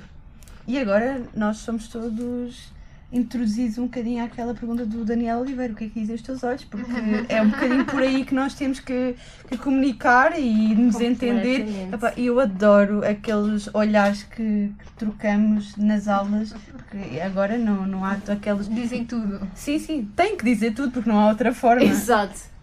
E 0.67 0.77
agora 0.77 1.23
nós 1.35 1.57
somos 1.57 1.87
todos 1.87 2.71
introduzires 3.11 3.77
um 3.77 3.83
bocadinho 3.83 4.23
aquela 4.23 4.53
pergunta 4.53 4.85
do 4.85 5.03
Daniel 5.03 5.39
Oliveira, 5.39 5.73
o 5.73 5.75
que 5.75 5.85
é 5.85 5.87
que 5.89 5.99
dizem 5.99 6.15
os 6.15 6.21
teus 6.21 6.43
olhos? 6.43 6.63
Porque 6.63 6.91
é 7.29 7.41
um 7.41 7.49
bocadinho 7.49 7.85
por 7.85 8.01
aí 8.01 8.23
que 8.23 8.33
nós 8.33 8.53
temos 8.53 8.79
que, 8.79 9.15
que 9.49 9.57
comunicar 9.57 10.39
e 10.39 10.73
nos 10.75 10.99
entender. 10.99 11.65
Epá, 11.93 12.13
eu 12.15 12.39
adoro 12.39 13.05
aqueles 13.05 13.69
olhares 13.73 14.23
que, 14.23 14.71
que 14.77 14.91
trocamos 14.97 15.75
nas 15.77 16.07
aulas, 16.07 16.53
porque 16.71 17.19
agora 17.19 17.57
não, 17.57 17.85
não 17.85 18.05
há 18.05 18.17
aqueles. 18.29 18.67
Dizem 18.69 19.05
tudo. 19.05 19.47
Sim, 19.53 19.79
sim, 19.79 20.09
tem 20.15 20.37
que 20.37 20.45
dizer 20.45 20.73
tudo 20.73 20.91
porque 20.91 21.09
não 21.09 21.19
há 21.19 21.27
outra 21.29 21.53
forma. 21.53 21.83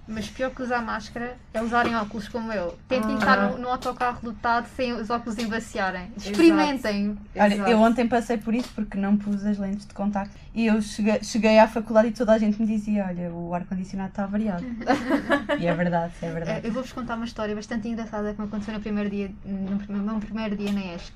Mas 0.08 0.28
pior 0.30 0.50
que 0.50 0.62
usar 0.62 0.80
máscara 0.82 1.36
é 1.52 1.62
usarem 1.62 1.94
óculos 1.94 2.28
como 2.28 2.50
eu. 2.52 2.78
Tentem 2.88 3.14
Ah. 3.14 3.18
estar 3.18 3.50
no, 3.50 3.58
no 3.58 3.68
autocarro 3.68 4.18
lotado 4.22 4.66
sem 4.74 4.92
os 4.94 5.10
óculos 5.10 5.38
embaciarem. 5.38 6.10
Experimentem. 6.16 7.18
Olha, 7.36 7.54
eu 7.68 7.78
ontem 7.78 8.08
passei 8.08 8.38
por 8.38 8.54
isso 8.54 8.70
porque 8.74 8.96
não 8.96 9.16
pus 9.16 9.44
as 9.44 9.58
lentes 9.58 9.86
de 9.86 9.92
contacto 9.92 10.34
e 10.54 10.66
eu 10.66 10.80
cheguei, 10.80 11.22
cheguei 11.22 11.58
à 11.58 11.68
faculdade 11.68 12.08
e 12.08 12.12
toda 12.12 12.32
a 12.32 12.38
gente 12.38 12.58
me 12.60 12.66
dizia: 12.66 13.04
Olha, 13.06 13.30
o 13.30 13.54
ar-condicionado 13.54 14.08
está 14.10 14.24
variado. 14.26 14.64
e 15.60 15.66
é 15.66 15.74
verdade, 15.74 16.12
é 16.22 16.30
verdade. 16.32 16.60
Eh, 16.64 16.68
Eu 16.68 16.72
vou-vos 16.72 16.92
contar 16.92 17.16
uma 17.16 17.24
história 17.26 17.54
bastante 17.54 17.86
engraçada 17.88 18.32
que 18.32 18.40
me 18.40 18.46
aconteceu 18.46 18.72
no 18.74 18.80
primeiro 18.80 19.10
dia, 19.10 19.30
no 19.44 19.76
primeiro, 19.76 20.06
no 20.06 20.12
meu 20.12 20.20
primeiro 20.20 20.56
dia 20.56 20.72
na 20.72 20.80
ESCS. 20.94 21.12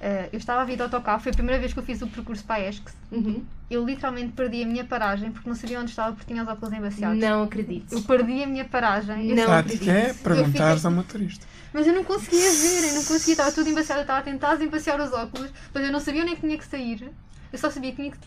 Eh, 0.00 0.28
eu 0.32 0.38
estava 0.38 0.62
a 0.62 0.64
vir 0.64 0.76
de 0.76 0.82
autocarro, 0.82 1.20
foi 1.20 1.30
a 1.30 1.34
primeira 1.34 1.60
vez 1.60 1.72
que 1.72 1.78
eu 1.78 1.82
fiz 1.84 2.02
o 2.02 2.06
percurso 2.08 2.44
para 2.44 2.56
a 2.56 2.68
ESCS. 2.68 2.94
Uhum. 3.12 3.44
Eu 3.70 3.84
literalmente 3.86 4.32
perdi 4.32 4.64
a 4.64 4.66
minha 4.66 4.84
paragem 4.84 5.30
porque 5.30 5.48
não 5.48 5.54
sabia 5.54 5.78
onde 5.78 5.90
estava 5.90 6.12
porque 6.16 6.32
tinha 6.32 6.42
os 6.42 6.48
óculos 6.48 6.72
embaciados. 6.72 7.18
Não 7.20 7.44
acredito. 7.44 7.92
Eu 7.92 7.99
perdi 8.02 8.42
a 8.42 8.46
minha 8.46 8.64
paragem. 8.64 9.30
Eu 9.30 9.44
A 9.44 9.62
tática 9.62 9.90
é 9.90 10.12
perguntares 10.14 10.84
ao 10.84 10.92
motorista. 10.92 11.46
Mas 11.72 11.86
eu 11.86 11.92
não 11.92 12.02
conseguia 12.02 12.50
ver, 12.52 12.88
eu 12.88 12.94
não 12.94 13.04
conseguia, 13.04 13.34
estava 13.34 13.52
tudo 13.52 13.68
embaciado, 13.68 14.00
eu 14.00 14.02
estava 14.02 14.20
a 14.20 14.22
tentar 14.22 14.54
desembaciar 14.54 15.00
os 15.00 15.12
óculos, 15.12 15.50
mas 15.72 15.84
eu 15.84 15.92
não 15.92 16.00
sabia 16.00 16.22
onde 16.22 16.32
é 16.32 16.34
que 16.34 16.40
tinha 16.40 16.58
que 16.58 16.66
sair. 16.66 17.10
Eu 17.52 17.58
só 17.58 17.70
sabia 17.70 17.90
que 17.92 17.96
tinha 17.96 18.10
que. 18.10 18.18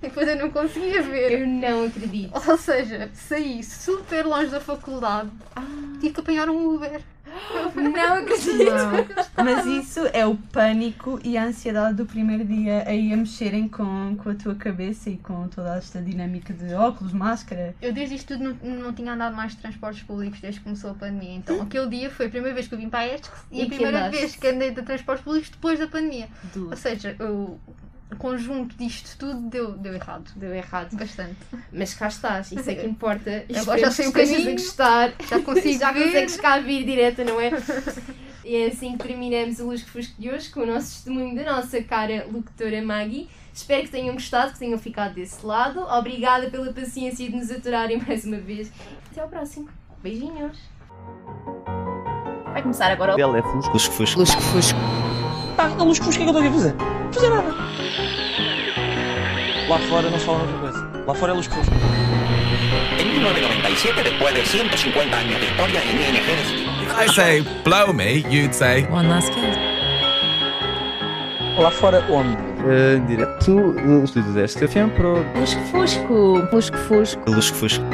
E 0.00 0.06
depois 0.08 0.28
eu 0.28 0.36
não 0.36 0.50
conseguia 0.50 1.02
ver. 1.02 1.40
Eu 1.40 1.46
não 1.46 1.86
acredito. 1.86 2.32
Ou 2.48 2.56
seja, 2.58 3.10
saí 3.14 3.62
super 3.64 4.24
longe 4.24 4.50
da 4.50 4.60
faculdade, 4.60 5.28
tive 6.00 6.14
que 6.14 6.20
apanhar 6.20 6.48
um 6.48 6.74
Uber. 6.74 7.00
Não 7.74 8.14
acredito. 8.16 9.26
Mas 9.36 9.66
isso 9.66 10.00
é 10.12 10.24
o 10.26 10.34
pânico 10.34 11.20
e 11.22 11.36
a 11.36 11.44
ansiedade 11.44 11.94
do 11.96 12.06
primeiro 12.06 12.44
dia 12.44 12.84
aí 12.86 13.12
a 13.12 13.16
mexerem 13.16 13.68
com, 13.68 14.16
com 14.16 14.30
a 14.30 14.34
tua 14.34 14.54
cabeça 14.54 15.10
e 15.10 15.16
com 15.18 15.46
toda 15.48 15.76
esta 15.76 16.00
dinâmica 16.00 16.54
de 16.54 16.72
óculos, 16.74 17.12
máscara. 17.12 17.74
Eu 17.82 17.92
desde 17.92 18.14
isto 18.14 18.34
tudo 18.38 18.56
não, 18.62 18.74
não 18.76 18.92
tinha 18.94 19.12
andado 19.12 19.36
mais 19.36 19.52
de 19.52 19.58
transportes 19.58 20.02
públicos 20.04 20.40
desde 20.40 20.60
que 20.60 20.64
começou 20.64 20.90
a 20.92 20.94
pandemia. 20.94 21.34
Então 21.36 21.60
aquele 21.60 21.88
dia 21.88 22.10
foi 22.10 22.26
a 22.26 22.30
primeira 22.30 22.54
vez 22.54 22.66
que 22.66 22.74
eu 22.74 22.78
vim 22.78 22.88
para 22.88 23.00
a 23.00 23.14
ESC 23.14 23.30
e, 23.52 23.60
E 23.60 23.62
a 23.62 23.66
primeira 23.66 23.98
andaste? 23.98 24.16
vez 24.18 24.36
que 24.36 24.46
andei 24.48 24.70
de 24.70 24.82
transportes 24.82 25.24
públicos 25.24 25.50
depois 25.50 25.78
da 25.78 25.86
pandemia. 25.86 26.28
Duas. 26.54 26.70
Ou 26.70 26.76
seja, 26.76 27.14
eu- 27.18 27.60
o 28.10 28.16
conjunto 28.16 28.76
disto 28.76 29.16
tudo 29.18 29.40
deu, 29.48 29.72
deu 29.72 29.94
errado. 29.94 30.30
Deu 30.34 30.54
errado. 30.54 30.96
Bastante. 30.96 31.36
Mas 31.72 31.94
cá 31.94 32.08
estás, 32.08 32.50
isso 32.50 32.70
é 32.70 32.74
que 32.74 32.86
importa. 32.86 33.44
Agora 33.54 33.78
já 33.78 33.90
sei 33.90 34.08
o 34.08 34.12
que 34.12 34.24
caminho, 34.24 34.52
gostar. 34.52 35.12
já 35.28 35.40
consigo 35.40 35.78
já 35.78 35.92
ver. 35.92 36.04
consegues 36.04 36.36
cá 36.36 36.58
vir 36.58 36.84
direta, 36.84 37.24
não 37.24 37.40
é? 37.40 37.50
E 38.44 38.56
é 38.56 38.66
assim 38.68 38.96
que 38.96 39.06
terminamos 39.06 39.60
o 39.60 39.66
Lusco 39.66 39.90
Fusco 39.90 40.14
de 40.18 40.30
hoje 40.30 40.48
com 40.48 40.60
o 40.60 40.66
nosso 40.66 40.94
testemunho 40.94 41.36
da 41.36 41.52
nossa 41.52 41.82
cara 41.82 42.26
locutora 42.32 42.80
Maggie. 42.80 43.28
Espero 43.52 43.82
que 43.82 43.90
tenham 43.90 44.14
gostado, 44.14 44.52
que 44.52 44.58
tenham 44.58 44.78
ficado 44.78 45.14
desse 45.14 45.44
lado. 45.44 45.80
Obrigada 45.80 46.48
pela 46.48 46.72
paciência 46.72 47.28
de 47.28 47.36
nos 47.36 47.50
aturarem 47.50 48.00
mais 48.00 48.24
uma 48.24 48.38
vez. 48.38 48.72
Até 49.10 49.20
ao 49.20 49.28
próximo. 49.28 49.68
Beijinhos. 50.02 50.56
Vai 52.52 52.62
começar 52.62 52.90
agora 52.90 53.14
o. 53.14 53.36
É 53.36 53.42
fusco. 53.42 53.72
Lusco 53.72 53.94
Fusco. 53.94 54.20
Lusco 54.20 54.40
Fusco. 54.40 54.78
Pá, 55.56 55.64
a 55.64 55.82
Lusco 55.82 56.06
Fusco, 56.06 56.22
o 56.22 56.24
que 56.24 56.30
é 56.30 56.32
que 56.32 56.38
eu 56.38 56.48
estou 56.48 56.70
aqui 56.70 56.78
a 56.78 56.80
fazer? 56.80 56.97
Não 57.08 57.12
fazer 57.14 57.30
nada. 57.30 57.54
Lá 59.68 59.78
fora 59.88 60.10
não 60.10 60.18
se 60.18 60.26
fala 60.26 60.40
outra 60.40 60.58
coisa. 60.58 60.90
Lá 61.06 61.14
fora 61.14 61.32
é 61.32 61.34
Lusco 61.36 61.54
Fusco. 61.54 61.74
En 63.00 63.04
1997, 63.12 64.02
después 64.02 64.34
de 64.34 64.46
150 64.46 65.16
años 65.16 65.40
de 65.40 65.46
historia 65.46 65.82
en 65.84 65.96
ING 65.96 66.26
decidió 66.26 66.68
If 66.82 66.92
I 67.00 67.14
say 67.14 67.42
blow 67.64 67.92
me, 67.94 68.24
you'd 68.30 68.54
say 68.54 68.86
One 68.90 69.08
last 69.08 69.32
kiss. 69.32 69.56
Lá 71.58 71.70
fora 71.70 72.04
onde? 72.10 72.36
Em 72.68 73.04
direto 73.06 73.72
do 73.72 74.04
estúdio 74.04 74.32
da 74.34 74.46
STFM 74.46 74.90
para 74.90 75.08
o 75.08 75.40
Lusco 75.40 75.60
Fusco. 75.70 76.48
Lusco 76.52 76.76
Fusco. 76.76 77.30
Lusco 77.30 77.56
Fusco. 77.56 77.84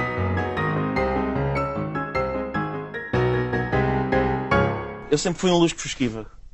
Eu 5.10 5.18
sempre 5.18 5.40
fui 5.40 5.50
um 5.50 5.58
Lusco 5.58 5.80
Fusquiva. 5.80 6.26